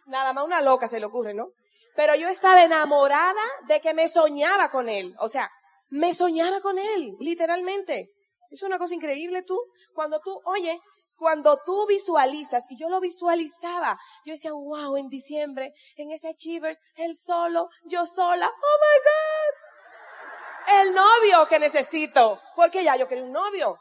nada 0.07 0.33
más 0.33 0.45
una 0.45 0.61
loca 0.61 0.87
se 0.87 1.01
le 1.01 1.07
ocurre, 1.07 1.35
¿no? 1.35 1.49
Pero 1.97 2.15
yo 2.15 2.29
estaba 2.29 2.63
enamorada 2.63 3.43
de 3.67 3.81
que 3.81 3.93
me 3.93 4.09
soñaba 4.09 4.71
con 4.71 4.89
él. 4.89 5.15
O 5.19 5.29
sea, 5.29 5.51
me 5.91 6.15
soñaba 6.15 6.61
con 6.61 6.79
él, 6.79 7.17
literalmente. 7.19 8.09
Es 8.51 8.63
una 8.63 8.79
cosa 8.79 8.95
increíble 8.95 9.43
tú. 9.43 9.59
Cuando 9.95 10.21
tú, 10.21 10.41
oye, 10.45 10.81
cuando 11.17 11.59
tú 11.65 11.87
visualizas, 11.87 12.65
y 12.71 12.79
yo 12.79 12.89
lo 12.89 13.01
visualizaba, 13.01 13.99
yo 14.25 14.35
decía, 14.35 14.53
wow, 14.53 14.97
en 14.97 15.09
diciembre, 15.09 15.73
en 15.97 16.13
ese 16.13 16.29
Achievers, 16.29 16.79
él 16.97 17.17
solo, 17.17 17.69
yo 17.85 18.07
sola, 18.07 18.47
oh 18.47 18.79
my 18.81 18.99
God. 19.09 20.81
El 20.81 20.95
novio 20.95 21.47
que 21.49 21.59
necesito, 21.59 22.41
porque 22.55 22.85
ya 22.85 22.97
yo 22.97 23.09
quería 23.09 23.25
un 23.25 23.33
novio. 23.33 23.77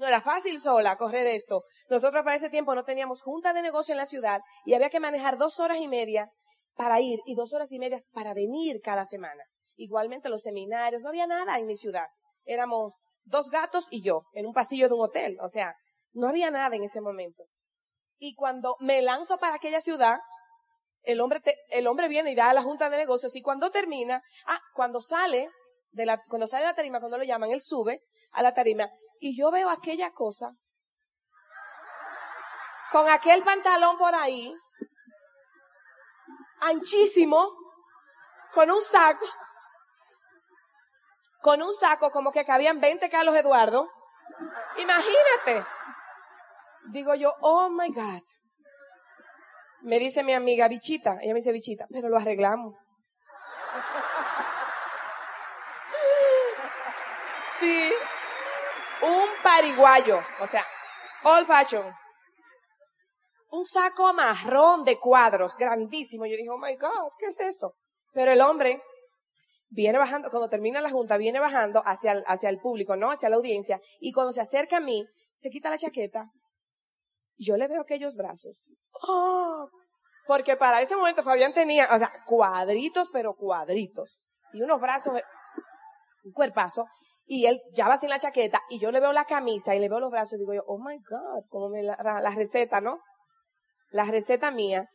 No 0.00 0.06
era 0.06 0.22
fácil 0.22 0.58
sola 0.60 0.96
correr 0.96 1.26
esto. 1.26 1.60
Nosotros 1.90 2.24
para 2.24 2.34
ese 2.34 2.48
tiempo 2.48 2.74
no 2.74 2.84
teníamos 2.84 3.20
junta 3.20 3.52
de 3.52 3.60
negocio 3.60 3.92
en 3.92 3.98
la 3.98 4.06
ciudad 4.06 4.40
y 4.64 4.72
había 4.72 4.88
que 4.88 4.98
manejar 4.98 5.36
dos 5.36 5.60
horas 5.60 5.76
y 5.78 5.88
media 5.88 6.30
para 6.74 7.02
ir 7.02 7.20
y 7.26 7.34
dos 7.34 7.52
horas 7.52 7.70
y 7.70 7.78
media 7.78 7.98
para 8.10 8.32
venir 8.32 8.80
cada 8.82 9.04
semana. 9.04 9.44
Igualmente 9.76 10.30
los 10.30 10.40
seminarios, 10.40 11.02
no 11.02 11.10
había 11.10 11.26
nada 11.26 11.58
en 11.58 11.66
mi 11.66 11.76
ciudad. 11.76 12.06
Éramos 12.46 12.94
dos 13.24 13.50
gatos 13.50 13.88
y 13.90 14.02
yo 14.02 14.22
en 14.32 14.46
un 14.46 14.54
pasillo 14.54 14.88
de 14.88 14.94
un 14.94 15.02
hotel. 15.02 15.36
O 15.42 15.48
sea, 15.48 15.74
no 16.14 16.28
había 16.28 16.50
nada 16.50 16.74
en 16.74 16.82
ese 16.82 17.02
momento. 17.02 17.44
Y 18.18 18.34
cuando 18.36 18.76
me 18.80 19.02
lanzo 19.02 19.36
para 19.36 19.56
aquella 19.56 19.80
ciudad, 19.80 20.18
el 21.02 21.20
hombre, 21.20 21.42
el 21.68 21.86
hombre 21.86 22.08
viene 22.08 22.32
y 22.32 22.34
da 22.34 22.48
a 22.48 22.54
la 22.54 22.62
junta 22.62 22.88
de 22.88 22.96
negocios 22.96 23.36
y 23.36 23.42
cuando 23.42 23.70
termina, 23.70 24.22
ah, 24.46 24.60
cuando 24.72 25.02
sale 25.02 25.50
de 25.90 26.06
la, 26.06 26.18
cuando 26.30 26.46
sale 26.46 26.62
de 26.62 26.70
la 26.70 26.74
tarima, 26.74 27.00
cuando 27.00 27.18
lo 27.18 27.24
llaman, 27.24 27.50
él 27.50 27.60
sube 27.60 28.00
a 28.32 28.42
la 28.42 28.54
tarima 28.54 28.88
y 29.20 29.36
yo 29.38 29.50
veo 29.50 29.70
aquella 29.70 30.12
cosa. 30.12 30.52
con 32.90 33.08
aquel 33.08 33.44
pantalón 33.44 33.96
por 33.98 34.12
ahí, 34.16 34.52
anchísimo, 36.60 37.52
con 38.52 38.68
un 38.68 38.82
saco, 38.82 39.26
con 41.40 41.62
un 41.62 41.72
saco 41.72 42.10
como 42.10 42.32
que 42.32 42.44
cabían 42.44 42.80
20 42.80 43.08
Carlos 43.08 43.36
Eduardo. 43.36 43.88
Imagínate. 44.76 45.64
Digo 46.90 47.14
yo, 47.14 47.32
oh 47.42 47.70
my 47.70 47.92
God. 47.92 48.22
Me 49.82 50.00
dice 50.00 50.24
mi 50.24 50.34
amiga 50.34 50.66
Bichita, 50.66 51.18
ella 51.22 51.32
me 51.32 51.38
dice 51.38 51.52
Bichita, 51.52 51.86
pero 51.92 52.08
lo 52.08 52.18
arreglamos. 52.18 52.74
O 60.40 60.48
sea, 60.48 60.66
old 61.24 61.46
fashion. 61.46 61.92
Un 63.50 63.64
saco 63.64 64.12
marrón 64.12 64.84
de 64.84 64.98
cuadros, 64.98 65.56
grandísimo. 65.56 66.24
Yo 66.26 66.36
dije, 66.36 66.50
oh 66.50 66.58
my 66.58 66.76
God, 66.76 67.12
¿qué 67.18 67.26
es 67.26 67.40
esto? 67.40 67.74
Pero 68.12 68.30
el 68.30 68.40
hombre 68.40 68.80
viene 69.70 69.98
bajando, 69.98 70.30
cuando 70.30 70.48
termina 70.48 70.80
la 70.80 70.90
junta, 70.90 71.16
viene 71.16 71.40
bajando 71.40 71.82
hacia 71.84 72.12
el, 72.12 72.24
hacia 72.26 72.48
el 72.48 72.58
público, 72.58 72.96
¿no? 72.96 73.10
Hacia 73.10 73.28
la 73.28 73.36
audiencia. 73.36 73.80
Y 73.98 74.12
cuando 74.12 74.32
se 74.32 74.40
acerca 74.40 74.76
a 74.76 74.80
mí, 74.80 75.04
se 75.36 75.50
quita 75.50 75.70
la 75.70 75.78
chaqueta. 75.78 76.30
Yo 77.36 77.56
le 77.56 77.66
veo 77.68 77.80
aquellos 77.80 78.14
brazos. 78.14 78.56
¡Oh! 79.02 79.68
Porque 80.26 80.56
para 80.56 80.80
ese 80.80 80.94
momento 80.94 81.22
Fabián 81.22 81.52
tenía, 81.52 81.88
o 81.92 81.98
sea, 81.98 82.12
cuadritos, 82.26 83.08
pero 83.12 83.34
cuadritos. 83.34 84.22
Y 84.52 84.62
unos 84.62 84.80
brazos, 84.80 85.14
un 86.24 86.32
cuerpazo. 86.32 86.86
Y 87.32 87.46
él 87.46 87.60
ya 87.74 87.86
va 87.86 87.96
sin 87.96 88.10
la 88.10 88.18
chaqueta. 88.18 88.60
Y 88.68 88.80
yo 88.80 88.90
le 88.90 88.98
veo 88.98 89.12
la 89.12 89.24
camisa 89.24 89.76
y 89.76 89.78
le 89.78 89.88
veo 89.88 90.00
los 90.00 90.10
brazos. 90.10 90.32
Y 90.32 90.38
digo 90.38 90.52
yo, 90.52 90.64
oh 90.66 90.78
my 90.78 90.98
God, 90.98 91.44
como 91.48 91.68
me 91.68 91.80
la, 91.80 91.96
la 92.02 92.30
receta, 92.34 92.80
¿no? 92.80 92.98
La 93.92 94.02
receta 94.02 94.50
mía. 94.50 94.88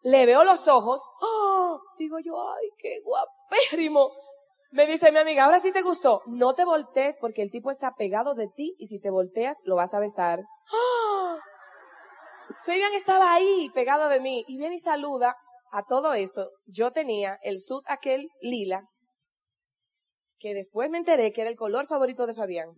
Le 0.00 0.26
veo 0.26 0.42
los 0.42 0.66
ojos. 0.66 1.00
¡Oh! 1.20 1.78
Digo 1.98 2.16
yo, 2.18 2.34
ay, 2.50 2.68
qué 2.78 2.98
guapérrimo. 3.04 4.10
Me 4.72 4.86
dice 4.86 5.12
mi 5.12 5.18
amiga, 5.18 5.44
ahora 5.44 5.60
sí 5.60 5.70
te 5.70 5.82
gustó. 5.82 6.22
No 6.26 6.54
te 6.54 6.64
voltees 6.64 7.16
porque 7.20 7.42
el 7.42 7.52
tipo 7.52 7.70
está 7.70 7.92
pegado 7.96 8.34
de 8.34 8.48
ti 8.48 8.74
y 8.78 8.88
si 8.88 8.98
te 8.98 9.10
volteas 9.10 9.56
lo 9.62 9.76
vas 9.76 9.94
a 9.94 10.00
besar. 10.00 10.40
¡Oh! 10.72 11.38
Fabian 12.66 12.92
estaba 12.94 13.34
ahí 13.34 13.70
pegado 13.72 14.08
de 14.08 14.18
mí 14.18 14.44
y 14.48 14.58
viene 14.58 14.74
y 14.74 14.80
saluda 14.80 15.36
a 15.70 15.84
todo 15.84 16.12
esto. 16.14 16.50
Yo 16.66 16.90
tenía 16.90 17.38
el 17.42 17.60
sud 17.60 17.84
aquel 17.86 18.28
lila 18.40 18.88
que 20.42 20.54
después 20.54 20.90
me 20.90 20.98
enteré 20.98 21.32
que 21.32 21.42
era 21.42 21.50
el 21.50 21.56
color 21.56 21.86
favorito 21.86 22.26
de 22.26 22.34
Fabián. 22.34 22.70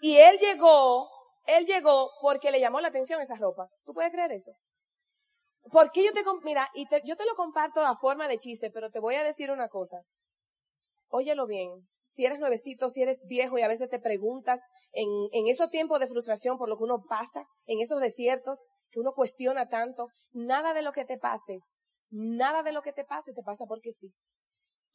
Y 0.00 0.16
él 0.16 0.38
llegó, 0.38 1.08
él 1.44 1.66
llegó 1.66 2.10
porque 2.22 2.50
le 2.50 2.60
llamó 2.60 2.80
la 2.80 2.88
atención 2.88 3.20
esa 3.20 3.36
ropa. 3.36 3.68
¿Tú 3.84 3.92
puedes 3.92 4.10
creer 4.10 4.32
eso? 4.32 4.52
Porque 5.70 6.02
yo 6.02 6.12
te, 6.12 6.24
mira, 6.42 6.68
y 6.74 6.86
yo 7.04 7.14
te 7.16 7.26
lo 7.26 7.34
comparto 7.34 7.80
a 7.80 7.98
forma 7.98 8.26
de 8.26 8.38
chiste, 8.38 8.70
pero 8.70 8.90
te 8.90 9.00
voy 9.00 9.16
a 9.16 9.22
decir 9.22 9.50
una 9.50 9.68
cosa. 9.68 9.98
Óyelo 11.08 11.46
bien. 11.46 11.68
Si 12.14 12.24
eres 12.24 12.38
nuevecito, 12.38 12.88
si 12.88 13.02
eres 13.02 13.22
viejo 13.26 13.58
y 13.58 13.62
a 13.62 13.68
veces 13.68 13.90
te 13.90 14.00
preguntas 14.00 14.60
en, 14.92 15.08
en 15.32 15.46
esos 15.48 15.70
tiempos 15.70 16.00
de 16.00 16.08
frustración 16.08 16.56
por 16.56 16.70
lo 16.70 16.78
que 16.78 16.84
uno 16.84 17.04
pasa, 17.06 17.44
en 17.66 17.80
esos 17.80 18.00
desiertos 18.00 18.66
que 18.90 19.00
uno 19.00 19.12
cuestiona 19.12 19.68
tanto, 19.68 20.08
nada 20.32 20.72
de 20.72 20.82
lo 20.82 20.92
que 20.92 21.04
te 21.04 21.18
pase, 21.18 21.60
nada 22.10 22.62
de 22.62 22.72
lo 22.72 22.80
que 22.80 22.92
te 22.92 23.04
pase 23.04 23.32
te 23.34 23.42
pasa 23.42 23.66
porque 23.68 23.92
sí. 23.92 24.08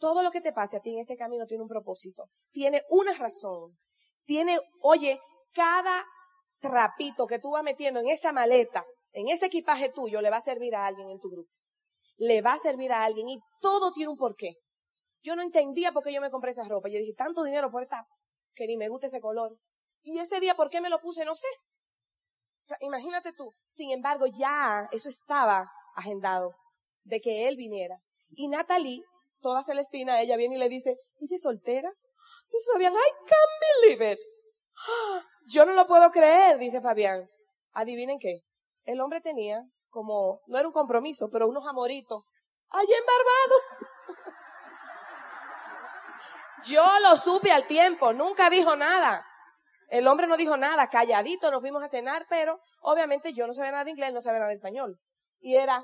Todo 0.04 0.22
lo 0.22 0.32
que 0.32 0.42
te 0.42 0.52
pase 0.52 0.76
a 0.76 0.82
ti 0.82 0.90
en 0.92 1.00
este 1.00 1.16
camino 1.16 1.46
tiene 1.46 1.64
un 1.64 1.70
propósito, 1.70 2.26
tiene 2.52 2.84
una 2.90 3.14
razón, 3.14 3.78
tiene, 4.26 4.60
oye, 4.82 5.18
cada 5.54 6.04
trapito 6.60 7.26
que 7.26 7.40
tú 7.40 7.52
vas 7.52 7.64
metiendo 7.64 8.02
en 8.02 8.10
esa 8.10 8.34
maleta, 8.34 8.84
en 9.14 9.30
ese 9.30 9.46
equipaje 9.46 9.94
tuyo, 9.94 10.20
le 10.20 10.30
va 10.30 10.36
a 10.36 10.42
servir 10.42 10.76
a 10.76 10.86
alguien 10.86 11.10
en 11.10 11.22
tu 11.22 11.30
grupo. 11.30 11.50
Le 12.18 12.42
va 12.42 12.52
a 12.52 12.58
servir 12.58 12.92
a 12.92 13.06
alguien 13.06 13.30
y 13.30 13.40
todo 13.62 13.94
tiene 13.94 14.12
un 14.12 14.18
porqué. 14.18 14.58
Yo 15.24 15.38
no 15.38 15.42
entendía 15.42 15.94
por 15.94 16.04
qué 16.04 16.12
yo 16.12 16.20
me 16.20 16.32
compré 16.32 16.52
esa 16.52 16.68
ropa. 16.68 16.90
Yo 16.90 17.00
dije, 17.00 17.14
tanto 17.14 17.42
dinero 17.42 17.72
por 17.72 17.84
esta, 17.84 18.06
que 18.56 18.68
ni 18.68 18.76
me 18.76 18.90
gusta 18.90 19.08
ese 19.08 19.22
color. 19.22 19.56
Y 20.02 20.20
ese 20.20 20.42
día, 20.42 20.54
¿por 20.56 20.70
qué 20.70 20.82
me 20.82 20.90
lo 20.90 21.00
puse? 21.00 21.24
No 21.24 21.34
sé. 21.34 21.48
O 21.48 22.66
sea, 22.66 22.78
imagínate 22.82 23.32
tú. 23.32 23.54
Sin 23.70 23.92
embargo, 23.92 24.26
ya 24.28 24.86
eso 24.92 25.08
estaba 25.08 25.72
agendado 25.96 26.52
de 27.06 27.22
que 27.22 27.48
él 27.48 27.56
viniera. 27.56 28.00
Y 28.32 28.50
Natalie 28.50 29.02
toda 29.44 29.62
Celestina, 29.62 30.22
ella 30.22 30.38
viene 30.38 30.56
y 30.56 30.60
le 30.60 30.70
dice, 30.70 30.98
¿ella 31.20 31.36
es 31.36 31.42
soltera? 31.42 31.92
Dice 32.52 32.72
Fabián, 32.72 32.94
I 32.94 33.12
can't 33.28 33.84
believe 33.84 34.12
it. 34.14 34.20
Yo 35.48 35.66
no 35.66 35.74
lo 35.74 35.86
puedo 35.86 36.10
creer, 36.10 36.58
dice 36.58 36.82
Fabián. 36.82 37.30
Adivinen 37.74 38.18
qué. 38.20 38.40
El 38.86 39.02
hombre 39.02 39.22
tenía 39.22 39.62
como, 39.90 40.42
no 40.48 40.58
era 40.58 40.68
un 40.68 40.74
compromiso, 40.74 41.30
pero 41.32 41.48
unos 41.48 41.68
amoritos. 41.68 42.24
Allí 42.70 42.94
en 42.94 43.06
Barbados. 43.06 43.64
Yo 46.64 46.84
lo 47.02 47.18
supe 47.18 47.52
al 47.52 47.68
tiempo, 47.68 48.14
nunca 48.14 48.50
dijo 48.50 48.76
nada. 48.76 49.26
El 49.90 50.08
hombre 50.08 50.28
no 50.28 50.38
dijo 50.38 50.56
nada, 50.58 50.88
calladito, 50.88 51.52
nos 51.52 51.62
fuimos 51.62 51.84
a 51.84 51.90
cenar, 51.90 52.26
pero 52.30 52.60
obviamente 52.80 53.34
yo 53.34 53.46
no 53.46 53.54
sabía 53.54 53.72
nada 53.72 53.84
de 53.84 53.92
inglés, 53.92 54.14
no 54.14 54.22
sabía 54.22 54.40
nada 54.40 54.50
de 54.50 54.56
español. 54.56 54.98
Y 55.40 55.56
era, 55.56 55.84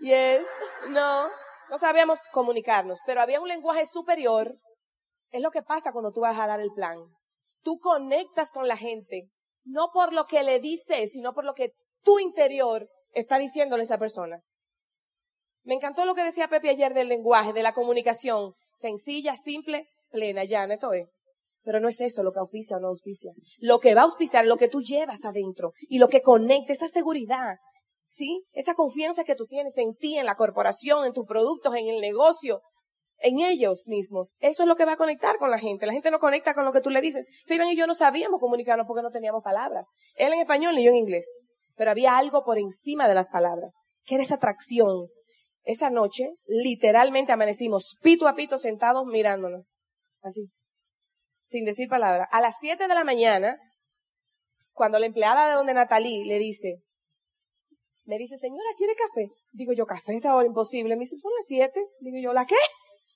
y 0.00 0.12
él, 0.12 0.44
no, 0.90 1.30
no 1.70 1.78
sabíamos 1.78 2.18
comunicarnos, 2.32 2.98
pero 3.06 3.20
había 3.20 3.40
un 3.40 3.48
lenguaje 3.48 3.86
superior. 3.86 4.56
Es 5.30 5.42
lo 5.42 5.50
que 5.50 5.62
pasa 5.62 5.92
cuando 5.92 6.12
tú 6.12 6.20
vas 6.20 6.38
a 6.38 6.46
dar 6.46 6.60
el 6.60 6.70
plan. 6.72 6.98
Tú 7.62 7.78
conectas 7.80 8.52
con 8.52 8.68
la 8.68 8.76
gente, 8.76 9.28
no 9.64 9.90
por 9.92 10.12
lo 10.12 10.26
que 10.26 10.42
le 10.42 10.60
dices, 10.60 11.12
sino 11.12 11.32
por 11.34 11.44
lo 11.44 11.54
que 11.54 11.72
tu 12.02 12.18
interior 12.18 12.88
está 13.12 13.38
diciéndole 13.38 13.82
a 13.82 13.84
esa 13.84 13.98
persona. 13.98 14.40
Me 15.64 15.74
encantó 15.74 16.04
lo 16.04 16.14
que 16.14 16.22
decía 16.22 16.48
Pepe 16.48 16.68
ayer 16.68 16.92
del 16.92 17.08
lenguaje, 17.08 17.54
de 17.54 17.62
la 17.62 17.72
comunicación, 17.72 18.52
sencilla, 18.74 19.36
simple, 19.36 19.88
plena, 20.10 20.44
llana, 20.44 20.74
esto 20.74 20.92
es. 20.92 21.08
Pero 21.62 21.80
no 21.80 21.88
es 21.88 22.00
eso 22.02 22.22
lo 22.22 22.32
que 22.32 22.40
auspicia 22.40 22.76
o 22.76 22.80
no 22.80 22.88
auspicia. 22.88 23.32
Lo 23.58 23.80
que 23.80 23.94
va 23.94 24.02
a 24.02 24.04
auspiciar, 24.04 24.44
lo 24.46 24.58
que 24.58 24.68
tú 24.68 24.82
llevas 24.82 25.24
adentro 25.24 25.72
y 25.88 25.98
lo 25.98 26.08
que 26.08 26.20
conecta, 26.20 26.74
esa 26.74 26.88
seguridad, 26.88 27.56
¿sí? 28.14 28.44
Esa 28.52 28.74
confianza 28.74 29.24
que 29.24 29.34
tú 29.34 29.46
tienes 29.46 29.76
en 29.76 29.94
ti, 29.94 30.18
en 30.18 30.26
la 30.26 30.36
corporación, 30.36 31.04
en 31.04 31.12
tus 31.12 31.26
productos, 31.26 31.74
en 31.74 31.88
el 31.88 32.00
negocio, 32.00 32.62
en 33.18 33.40
ellos 33.40 33.84
mismos. 33.86 34.36
Eso 34.40 34.62
es 34.62 34.68
lo 34.68 34.76
que 34.76 34.84
va 34.84 34.92
a 34.92 34.96
conectar 34.96 35.36
con 35.38 35.50
la 35.50 35.58
gente. 35.58 35.86
La 35.86 35.92
gente 35.92 36.10
no 36.10 36.18
conecta 36.18 36.54
con 36.54 36.64
lo 36.64 36.72
que 36.72 36.80
tú 36.80 36.90
le 36.90 37.00
dices. 37.00 37.26
Fabián 37.46 37.68
y 37.68 37.76
yo 37.76 37.86
no 37.86 37.94
sabíamos 37.94 38.40
comunicarnos 38.40 38.86
porque 38.86 39.02
no 39.02 39.10
teníamos 39.10 39.42
palabras. 39.42 39.88
Él 40.14 40.32
en 40.32 40.40
español 40.40 40.78
y 40.78 40.84
yo 40.84 40.90
en 40.90 40.96
inglés. 40.96 41.26
Pero 41.76 41.90
había 41.90 42.16
algo 42.16 42.44
por 42.44 42.58
encima 42.58 43.08
de 43.08 43.14
las 43.14 43.30
palabras, 43.30 43.74
que 44.04 44.14
era 44.14 44.22
esa 44.22 44.36
atracción. 44.36 45.08
Esa 45.64 45.90
noche, 45.90 46.34
literalmente 46.46 47.32
amanecimos 47.32 47.96
pito 48.02 48.28
a 48.28 48.34
pito 48.34 48.58
sentados 48.58 49.06
mirándonos. 49.06 49.64
Así. 50.22 50.50
Sin 51.46 51.64
decir 51.64 51.88
palabra. 51.88 52.28
A 52.30 52.40
las 52.40 52.56
siete 52.60 52.86
de 52.86 52.94
la 52.94 53.04
mañana, 53.04 53.56
cuando 54.72 54.98
la 54.98 55.06
empleada 55.06 55.48
de 55.48 55.54
donde 55.54 55.74
Natalie 55.74 56.24
le 56.26 56.38
dice, 56.38 56.83
me 58.04 58.18
dice, 58.18 58.36
señora, 58.36 58.68
¿quiere 58.76 58.94
café? 58.94 59.28
Digo 59.52 59.72
yo, 59.72 59.86
café 59.86 60.14
esta 60.14 60.34
hora 60.34 60.46
imposible. 60.46 60.96
Me 60.96 61.00
dice, 61.00 61.16
son 61.18 61.32
las 61.36 61.46
siete. 61.46 61.80
Digo 62.00 62.18
yo, 62.22 62.32
¿la 62.32 62.46
qué? 62.46 62.56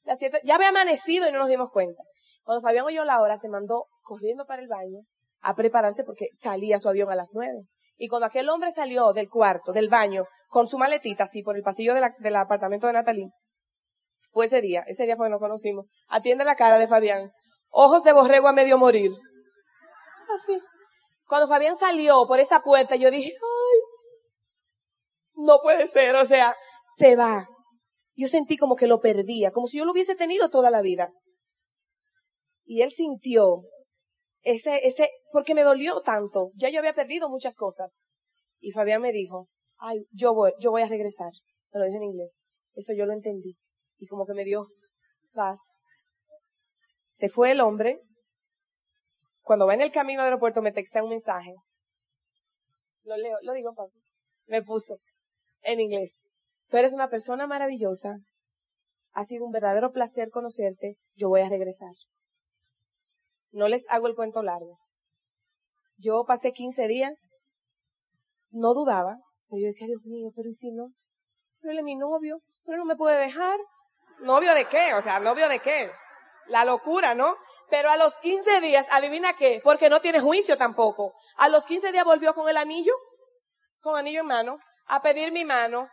Las 0.04 0.18
siete. 0.18 0.40
Ya 0.44 0.54
había 0.54 0.70
amanecido 0.70 1.28
y 1.28 1.32
no 1.32 1.38
nos 1.38 1.48
dimos 1.48 1.70
cuenta. 1.70 2.02
Cuando 2.42 2.62
Fabián 2.62 2.86
oyó 2.86 3.04
la 3.04 3.20
hora, 3.20 3.36
se 3.36 3.48
mandó 3.48 3.86
corriendo 4.00 4.46
para 4.46 4.62
el 4.62 4.68
baño 4.68 5.00
a 5.40 5.54
prepararse 5.54 6.04
porque 6.04 6.28
salía 6.32 6.78
su 6.78 6.88
avión 6.88 7.10
a 7.10 7.14
las 7.14 7.28
nueve. 7.32 7.66
Y 7.96 8.08
cuando 8.08 8.26
aquel 8.26 8.48
hombre 8.48 8.70
salió 8.70 9.12
del 9.12 9.28
cuarto, 9.28 9.72
del 9.72 9.88
baño, 9.88 10.24
con 10.48 10.68
su 10.68 10.78
maletita 10.78 11.24
así 11.24 11.42
por 11.42 11.56
el 11.56 11.62
pasillo 11.62 11.94
del 11.94 12.36
apartamento 12.36 12.86
de 12.86 12.94
Natalie, 12.94 13.30
fue 14.30 14.46
ese 14.46 14.60
día, 14.60 14.84
ese 14.86 15.04
día 15.04 15.16
fue 15.16 15.26
que 15.26 15.32
nos 15.32 15.40
conocimos. 15.40 15.86
Atiende 16.06 16.44
la 16.44 16.56
cara 16.56 16.78
de 16.78 16.86
Fabián. 16.86 17.30
Ojos 17.70 18.02
de 18.04 18.12
borrego 18.12 18.48
a 18.48 18.52
medio 18.52 18.78
morir. 18.78 19.10
Así. 20.34 20.58
Cuando 21.26 21.48
Fabián 21.48 21.76
salió 21.76 22.26
por 22.26 22.38
esa 22.40 22.60
puerta, 22.60 22.96
yo 22.96 23.10
dije, 23.10 23.32
no 25.38 25.60
puede 25.62 25.86
ser, 25.86 26.14
o 26.16 26.24
sea, 26.24 26.54
se 26.98 27.16
va. 27.16 27.48
Yo 28.14 28.26
sentí 28.26 28.56
como 28.56 28.74
que 28.74 28.88
lo 28.88 29.00
perdía, 29.00 29.52
como 29.52 29.68
si 29.68 29.78
yo 29.78 29.84
lo 29.84 29.92
hubiese 29.92 30.16
tenido 30.16 30.50
toda 30.50 30.70
la 30.70 30.82
vida. 30.82 31.12
Y 32.64 32.82
él 32.82 32.90
sintió 32.90 33.62
ese, 34.42 34.86
ese, 34.86 35.10
porque 35.32 35.54
me 35.54 35.62
dolió 35.62 36.00
tanto. 36.02 36.50
Ya 36.54 36.68
yo 36.68 36.80
había 36.80 36.94
perdido 36.94 37.28
muchas 37.28 37.54
cosas. 37.54 38.02
Y 38.60 38.72
Fabián 38.72 39.00
me 39.00 39.12
dijo, 39.12 39.48
ay, 39.78 40.04
yo 40.10 40.34
voy, 40.34 40.52
yo 40.58 40.70
voy 40.70 40.82
a 40.82 40.88
regresar. 40.88 41.30
Me 41.72 41.80
lo 41.80 41.86
dije 41.86 41.96
en 41.96 42.04
inglés. 42.04 42.40
Eso 42.74 42.92
yo 42.92 43.06
lo 43.06 43.12
entendí. 43.12 43.56
Y 43.98 44.06
como 44.06 44.26
que 44.26 44.34
me 44.34 44.44
dio 44.44 44.66
paz. 45.32 45.80
Se 47.10 47.28
fue 47.28 47.52
el 47.52 47.60
hombre. 47.60 48.00
Cuando 49.42 49.66
va 49.66 49.74
en 49.74 49.80
el 49.80 49.92
camino 49.92 50.20
al 50.20 50.26
aeropuerto 50.26 50.60
me 50.60 50.72
texta 50.72 51.02
un 51.02 51.10
mensaje. 51.10 51.54
Lo 53.04 53.16
leo, 53.16 53.38
lo 53.42 53.52
digo. 53.54 53.74
Me 54.46 54.62
puso, 54.62 54.98
en 55.62 55.80
inglés. 55.80 56.26
Tú 56.68 56.76
eres 56.76 56.92
una 56.92 57.08
persona 57.08 57.46
maravillosa. 57.46 58.18
Ha 59.12 59.24
sido 59.24 59.44
un 59.44 59.52
verdadero 59.52 59.92
placer 59.92 60.30
conocerte. 60.30 60.96
Yo 61.14 61.28
voy 61.28 61.40
a 61.40 61.48
regresar. 61.48 61.92
No 63.50 63.68
les 63.68 63.84
hago 63.88 64.06
el 64.06 64.14
cuento 64.14 64.42
largo. 64.42 64.78
Yo 65.96 66.24
pasé 66.26 66.52
15 66.52 66.86
días 66.86 67.32
no 68.50 68.74
dudaba. 68.74 69.18
Pero 69.48 69.62
yo 69.62 69.66
decía, 69.66 69.86
Dios 69.86 70.02
mío, 70.04 70.30
pero 70.34 70.48
¿y 70.48 70.54
si 70.54 70.70
no? 70.70 70.88
Pero 71.60 71.72
él 71.72 71.78
es 71.78 71.84
mi 71.84 71.96
novio, 71.96 72.40
pero 72.64 72.78
no 72.78 72.84
me 72.84 72.96
puede 72.96 73.18
dejar. 73.18 73.58
¿Novio 74.20 74.54
de 74.54 74.66
qué? 74.66 74.94
O 74.94 75.00
sea, 75.00 75.20
¿novio 75.20 75.48
de 75.48 75.60
qué? 75.60 75.90
La 76.46 76.64
locura, 76.64 77.14
¿no? 77.14 77.36
Pero 77.70 77.90
a 77.90 77.96
los 77.96 78.14
15 78.16 78.60
días, 78.60 78.86
adivina 78.90 79.36
qué, 79.36 79.60
porque 79.62 79.88
no 79.88 80.00
tiene 80.00 80.20
juicio 80.20 80.56
tampoco. 80.56 81.14
A 81.36 81.48
los 81.48 81.64
15 81.66 81.92
días 81.92 82.04
volvió 82.04 82.34
con 82.34 82.48
el 82.48 82.56
anillo, 82.56 82.92
con 83.80 83.96
anillo 83.96 84.20
en 84.20 84.26
mano, 84.26 84.58
a 84.88 85.00
pedir 85.02 85.32
mi 85.32 85.44
mano. 85.44 85.88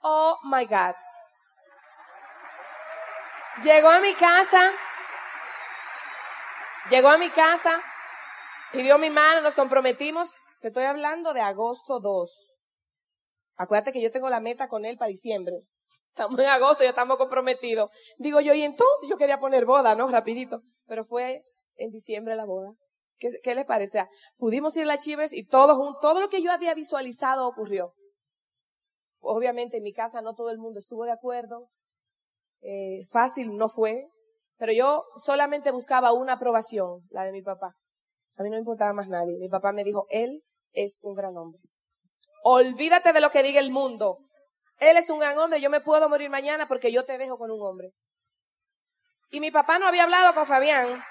Oh 0.00 0.38
my 0.44 0.64
God. 0.66 0.94
Llegó 3.62 3.88
a 3.88 4.00
mi 4.00 4.14
casa, 4.14 4.72
llegó 6.90 7.08
a 7.08 7.18
mi 7.18 7.30
casa, 7.30 7.80
pidió 8.72 8.98
mi 8.98 9.10
mano, 9.10 9.42
nos 9.42 9.54
comprometimos. 9.54 10.34
Te 10.60 10.68
estoy 10.68 10.84
hablando 10.84 11.32
de 11.32 11.40
agosto 11.40 12.00
2. 12.00 12.30
Acuérdate 13.56 13.92
que 13.92 14.02
yo 14.02 14.10
tengo 14.10 14.28
la 14.28 14.40
meta 14.40 14.68
con 14.68 14.84
él 14.84 14.96
para 14.96 15.08
diciembre. 15.08 15.54
Estamos 16.08 16.38
en 16.38 16.46
agosto, 16.46 16.82
ya 16.82 16.90
estamos 16.90 17.16
comprometidos. 17.16 17.90
Digo 18.18 18.40
yo, 18.40 18.54
y 18.54 18.62
entonces 18.62 19.08
yo 19.08 19.16
quería 19.16 19.38
poner 19.38 19.64
boda, 19.64 19.94
¿no? 19.94 20.08
Rapidito. 20.08 20.62
Pero 20.86 21.04
fue 21.04 21.42
en 21.76 21.90
diciembre 21.90 22.34
la 22.36 22.44
boda. 22.44 22.72
¿Qué, 23.18 23.28
qué 23.42 23.54
les 23.54 23.66
parece? 23.66 24.04
pudimos 24.36 24.76
ir 24.76 24.82
a 24.82 24.86
la 24.86 24.98
Chivers 24.98 25.32
y 25.32 25.46
todo, 25.46 25.96
todo 26.00 26.20
lo 26.20 26.28
que 26.28 26.42
yo 26.42 26.50
había 26.50 26.74
visualizado 26.74 27.46
ocurrió. 27.46 27.94
Obviamente 29.20 29.78
en 29.78 29.82
mi 29.82 29.92
casa 29.92 30.20
no 30.20 30.34
todo 30.34 30.50
el 30.50 30.58
mundo 30.58 30.78
estuvo 30.78 31.04
de 31.04 31.12
acuerdo. 31.12 31.68
Eh, 32.60 33.06
fácil 33.10 33.56
no 33.56 33.68
fue. 33.68 34.06
Pero 34.56 34.72
yo 34.72 35.04
solamente 35.16 35.70
buscaba 35.70 36.12
una 36.12 36.34
aprobación, 36.34 37.00
la 37.10 37.24
de 37.24 37.32
mi 37.32 37.42
papá. 37.42 37.74
A 38.36 38.42
mí 38.42 38.50
no 38.50 38.54
me 38.54 38.60
importaba 38.60 38.92
más 38.92 39.08
nadie. 39.08 39.36
Mi 39.38 39.48
papá 39.48 39.72
me 39.72 39.84
dijo, 39.84 40.06
él 40.10 40.42
es 40.72 41.00
un 41.02 41.14
gran 41.14 41.36
hombre. 41.36 41.60
Olvídate 42.42 43.12
de 43.12 43.20
lo 43.20 43.30
que 43.30 43.42
diga 43.42 43.60
el 43.60 43.70
mundo. 43.70 44.18
Él 44.78 44.96
es 44.96 45.08
un 45.08 45.18
gran 45.18 45.38
hombre, 45.38 45.60
yo 45.60 45.70
me 45.70 45.80
puedo 45.80 46.08
morir 46.08 46.30
mañana 46.30 46.68
porque 46.68 46.92
yo 46.92 47.04
te 47.04 47.16
dejo 47.16 47.38
con 47.38 47.50
un 47.50 47.60
hombre. 47.62 47.90
Y 49.30 49.40
mi 49.40 49.50
papá 49.50 49.78
no 49.78 49.86
había 49.86 50.04
hablado 50.04 50.34
con 50.34 50.46
Fabián, 50.46 51.02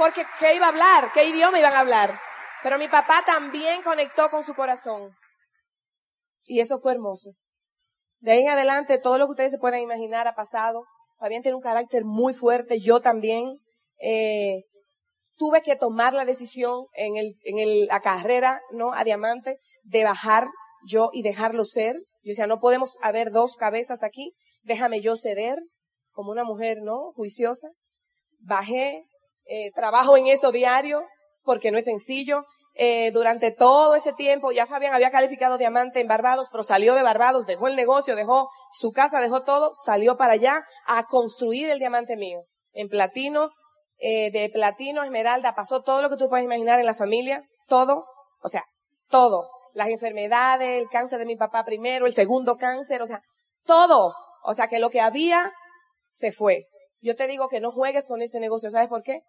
porque 0.00 0.24
¿qué 0.38 0.54
iba 0.54 0.64
a 0.64 0.70
hablar? 0.70 1.12
¿Qué 1.12 1.24
idioma 1.28 1.58
iban 1.58 1.74
a 1.74 1.80
hablar? 1.80 2.18
Pero 2.62 2.78
mi 2.78 2.88
papá 2.88 3.22
también 3.26 3.82
conectó 3.82 4.30
con 4.30 4.42
su 4.42 4.54
corazón. 4.54 5.14
Y 6.44 6.60
eso 6.60 6.78
fue 6.80 6.92
hermoso. 6.92 7.32
De 8.18 8.32
ahí 8.32 8.40
en 8.40 8.48
adelante, 8.48 8.98
todo 8.98 9.18
lo 9.18 9.26
que 9.26 9.32
ustedes 9.32 9.50
se 9.52 9.58
puedan 9.58 9.80
imaginar 9.80 10.26
ha 10.26 10.34
pasado. 10.34 10.84
Fabián 11.18 11.42
tiene 11.42 11.54
un 11.54 11.60
carácter 11.60 12.06
muy 12.06 12.32
fuerte, 12.32 12.80
yo 12.80 13.00
también. 13.00 13.58
Eh, 13.98 14.62
tuve 15.36 15.60
que 15.60 15.76
tomar 15.76 16.14
la 16.14 16.24
decisión 16.24 16.86
en, 16.94 17.16
el, 17.16 17.34
en 17.44 17.58
el, 17.58 17.86
la 17.86 18.00
carrera, 18.00 18.62
¿no? 18.72 18.94
A 18.94 19.04
Diamante, 19.04 19.58
de 19.82 20.04
bajar 20.04 20.46
yo 20.86 21.10
y 21.12 21.20
dejarlo 21.20 21.64
ser. 21.64 21.94
Yo 22.22 22.30
decía, 22.30 22.46
no 22.46 22.58
podemos 22.58 22.96
haber 23.02 23.32
dos 23.32 23.54
cabezas 23.56 24.02
aquí, 24.02 24.32
déjame 24.62 25.02
yo 25.02 25.14
ceder 25.16 25.58
como 26.10 26.30
una 26.30 26.44
mujer, 26.44 26.78
¿no? 26.82 27.12
Juiciosa. 27.12 27.68
Bajé, 28.38 29.04
eh, 29.50 29.70
trabajo 29.74 30.16
en 30.16 30.28
eso 30.28 30.52
diario, 30.52 31.02
porque 31.42 31.70
no 31.70 31.78
es 31.78 31.84
sencillo. 31.84 32.42
Eh, 32.74 33.10
durante 33.12 33.50
todo 33.50 33.94
ese 33.94 34.12
tiempo, 34.12 34.52
ya 34.52 34.66
Fabián 34.66 34.94
había 34.94 35.10
calificado 35.10 35.58
diamante 35.58 36.00
en 36.00 36.06
Barbados, 36.06 36.48
pero 36.52 36.62
salió 36.62 36.94
de 36.94 37.02
Barbados, 37.02 37.46
dejó 37.46 37.66
el 37.66 37.74
negocio, 37.74 38.14
dejó 38.14 38.48
su 38.72 38.92
casa, 38.92 39.20
dejó 39.20 39.42
todo, 39.42 39.72
salió 39.84 40.16
para 40.16 40.34
allá 40.34 40.64
a 40.86 41.04
construir 41.04 41.68
el 41.68 41.80
diamante 41.80 42.16
mío. 42.16 42.44
En 42.72 42.88
platino, 42.88 43.50
eh, 43.98 44.30
de 44.30 44.50
platino, 44.52 45.02
esmeralda, 45.02 45.54
pasó 45.54 45.82
todo 45.82 46.00
lo 46.00 46.10
que 46.10 46.16
tú 46.16 46.28
puedes 46.28 46.44
imaginar 46.44 46.78
en 46.78 46.86
la 46.86 46.94
familia, 46.94 47.42
todo, 47.66 48.04
o 48.40 48.48
sea, 48.48 48.64
todo 49.08 49.48
las 49.74 49.88
enfermedades, 49.88 50.80
el 50.80 50.88
cáncer 50.88 51.18
de 51.18 51.26
mi 51.26 51.36
papá 51.36 51.64
primero, 51.64 52.06
el 52.06 52.12
segundo 52.12 52.56
cáncer, 52.56 53.02
o 53.02 53.06
sea, 53.06 53.22
todo. 53.64 54.14
O 54.42 54.54
sea, 54.54 54.68
que 54.68 54.78
lo 54.78 54.90
que 54.90 55.00
había 55.00 55.52
se 56.08 56.32
fue. 56.32 56.66
Yo 57.00 57.14
te 57.14 57.26
digo 57.26 57.48
que 57.48 57.60
no 57.60 57.70
juegues 57.70 58.06
con 58.06 58.22
este 58.22 58.40
negocio. 58.40 58.70
¿Sabes 58.70 58.88
por 58.88 59.02
qué? 59.02 59.22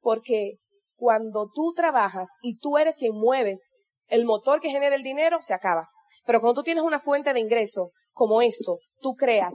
Porque 0.00 0.56
cuando 0.96 1.50
tú 1.54 1.72
trabajas 1.74 2.28
y 2.42 2.58
tú 2.58 2.78
eres 2.78 2.96
quien 2.96 3.14
mueves 3.14 3.74
el 4.06 4.24
motor 4.24 4.60
que 4.60 4.70
genera 4.70 4.96
el 4.96 5.02
dinero, 5.02 5.42
se 5.42 5.54
acaba. 5.54 5.88
Pero 6.24 6.40
cuando 6.40 6.60
tú 6.60 6.64
tienes 6.64 6.84
una 6.84 7.00
fuente 7.00 7.32
de 7.32 7.40
ingreso 7.40 7.90
como 8.12 8.42
esto, 8.42 8.78
tú 9.00 9.14
creas 9.14 9.54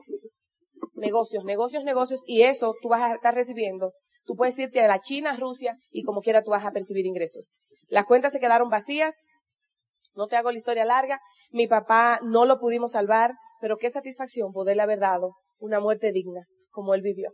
negocios, 0.93 1.43
negocios, 1.43 1.84
negocios, 1.84 2.23
y 2.25 2.43
eso 2.43 2.73
tú 2.82 2.89
vas 2.89 3.01
a 3.01 3.15
estar 3.15 3.34
recibiendo. 3.34 3.91
Tú 4.25 4.36
puedes 4.36 4.58
irte 4.58 4.82
a 4.82 4.88
la 4.88 4.99
China, 4.99 5.36
Rusia, 5.38 5.77
y 5.91 6.03
como 6.03 6.21
quiera 6.21 6.43
tú 6.43 6.51
vas 6.51 6.65
a 6.65 6.71
percibir 6.71 7.06
ingresos. 7.06 7.53
Las 7.88 8.06
cuentas 8.06 8.32
se 8.32 8.39
quedaron 8.39 8.69
vacías, 8.69 9.15
no 10.15 10.27
te 10.27 10.36
hago 10.36 10.51
la 10.51 10.58
historia 10.58 10.86
larga. 10.86 11.19
Mi 11.51 11.67
papá 11.67 12.19
no 12.23 12.45
lo 12.45 12.60
pudimos 12.60 12.91
salvar, 12.91 13.34
pero 13.60 13.77
qué 13.77 13.89
satisfacción 13.89 14.51
poderle 14.51 14.84
haber 14.84 14.99
dado 14.99 15.36
una 15.60 15.79
muerte 15.79 16.12
digna, 16.12 16.45
como 16.69 16.93
él 16.93 17.01
vivió. 17.01 17.32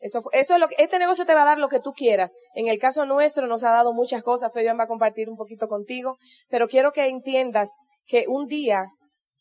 Eso, 0.00 0.20
esto 0.32 0.54
es 0.54 0.60
lo 0.60 0.68
que, 0.68 0.76
este 0.78 0.98
negocio 0.98 1.26
te 1.26 1.34
va 1.34 1.42
a 1.42 1.46
dar 1.46 1.58
lo 1.58 1.68
que 1.68 1.80
tú 1.80 1.92
quieras. 1.92 2.32
En 2.54 2.68
el 2.68 2.78
caso 2.78 3.04
nuestro 3.04 3.46
nos 3.46 3.64
ha 3.64 3.70
dado 3.70 3.92
muchas 3.92 4.22
cosas. 4.22 4.52
Fabián 4.52 4.78
va 4.78 4.84
a 4.84 4.88
compartir 4.88 5.28
un 5.28 5.36
poquito 5.36 5.66
contigo, 5.66 6.16
pero 6.48 6.68
quiero 6.68 6.92
que 6.92 7.06
entiendas 7.06 7.70
que 8.06 8.26
un 8.28 8.46
día, 8.46 8.86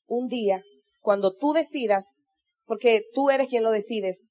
un 0.08 0.28
día, 0.28 0.62
cuando 1.00 1.34
tú 1.36 1.54
decidas, 1.54 2.08
porque 2.66 3.04
tú 3.14 3.30
eres 3.30 3.48
quien 3.48 3.64
lo 3.64 3.72
decides, 3.72 4.26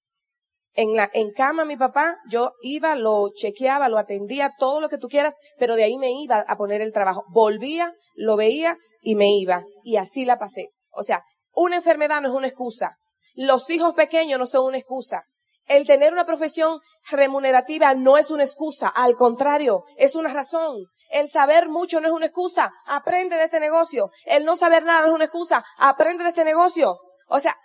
en 0.76 0.94
la, 0.94 1.10
en 1.14 1.32
cama 1.32 1.64
mi 1.64 1.76
papá, 1.76 2.18
yo 2.28 2.52
iba, 2.60 2.94
lo 2.96 3.30
chequeaba, 3.34 3.88
lo 3.88 3.96
atendía, 3.96 4.52
todo 4.58 4.80
lo 4.80 4.90
que 4.90 4.98
tú 4.98 5.08
quieras, 5.08 5.34
pero 5.58 5.74
de 5.74 5.84
ahí 5.84 5.96
me 5.96 6.12
iba 6.12 6.44
a 6.46 6.56
poner 6.56 6.82
el 6.82 6.92
trabajo. 6.92 7.24
Volvía, 7.30 7.94
lo 8.14 8.36
veía 8.36 8.76
y 9.00 9.14
me 9.14 9.30
iba. 9.38 9.64
Y 9.82 9.96
así 9.96 10.26
la 10.26 10.38
pasé. 10.38 10.68
O 10.90 11.02
sea, 11.02 11.22
una 11.54 11.76
enfermedad 11.76 12.20
no 12.20 12.28
es 12.28 12.34
una 12.34 12.48
excusa. 12.48 12.96
Los 13.34 13.68
hijos 13.70 13.94
pequeños 13.94 14.38
no 14.38 14.44
son 14.44 14.66
una 14.66 14.78
excusa. 14.78 15.24
El 15.66 15.86
tener 15.86 16.12
una 16.12 16.24
profesión 16.24 16.80
remunerativa 17.10 17.94
no 17.94 18.16
es 18.16 18.30
una 18.30 18.44
excusa, 18.44 18.88
al 18.88 19.14
contrario, 19.16 19.84
es 19.96 20.14
una 20.14 20.32
razón. 20.32 20.86
El 21.10 21.28
saber 21.28 21.68
mucho 21.68 22.00
no 22.00 22.08
es 22.08 22.12
una 22.12 22.26
excusa, 22.26 22.72
aprende 22.86 23.36
de 23.36 23.44
este 23.44 23.60
negocio. 23.60 24.10
El 24.24 24.44
no 24.44 24.56
saber 24.56 24.84
nada 24.84 25.00
no 25.02 25.08
es 25.08 25.14
una 25.14 25.24
excusa, 25.24 25.64
aprende 25.76 26.24
de 26.24 26.30
este 26.30 26.44
negocio. 26.44 26.98
O 27.28 27.40
sea, 27.40 27.56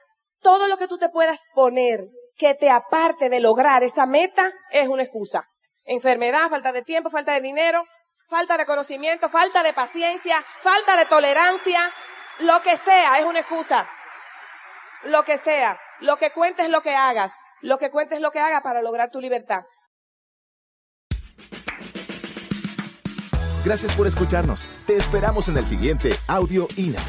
todo 0.42 0.68
lo 0.68 0.78
que 0.78 0.88
tú 0.88 0.98
te 0.98 1.10
puedas 1.10 1.40
poner 1.54 2.08
que 2.38 2.56
te 2.56 2.72
aparte 2.72 3.30
de 3.30 3.40
lograr 3.40 3.84
esa 3.84 4.06
meta 4.06 4.52
es 4.72 4.88
una 4.88 5.04
excusa. 5.04 5.48
Enfermedad, 5.84 6.50
falta 6.50 6.72
de 6.72 6.82
tiempo, 6.84 7.10
falta 7.10 7.34
de 7.34 7.42
dinero, 7.42 7.84
falta 8.30 8.58
de 8.58 8.66
conocimiento, 8.66 9.30
falta 9.30 9.62
de 9.62 9.74
paciencia, 9.74 10.44
falta 10.62 10.96
de 10.96 11.06
tolerancia, 11.06 11.92
lo 12.40 12.62
que 12.62 12.78
sea 12.78 13.20
es 13.20 13.26
una 13.26 13.42
excusa. 13.42 13.88
Lo 15.04 15.24
que 15.24 15.38
sea, 15.38 15.80
lo 16.00 16.18
que 16.18 16.32
cuentes 16.32 16.70
lo 16.70 16.82
que 16.82 16.96
hagas, 16.96 17.34
lo 17.62 17.78
que 17.78 17.91
cuentes 17.91 18.19
lo 18.21 18.32
que 18.32 18.39
hagas 18.39 18.62
para 18.63 18.82
lograr 18.82 19.12
tu 19.12 19.19
libertad. 19.19 19.63
Gracias 23.63 23.93
por 23.93 24.08
escucharnos. 24.08 24.67
Te 24.88 24.97
esperamos 24.97 25.47
en 25.47 25.58
el 25.58 25.67
siguiente 25.67 26.15
Audio 26.28 26.67
INA. 26.78 27.00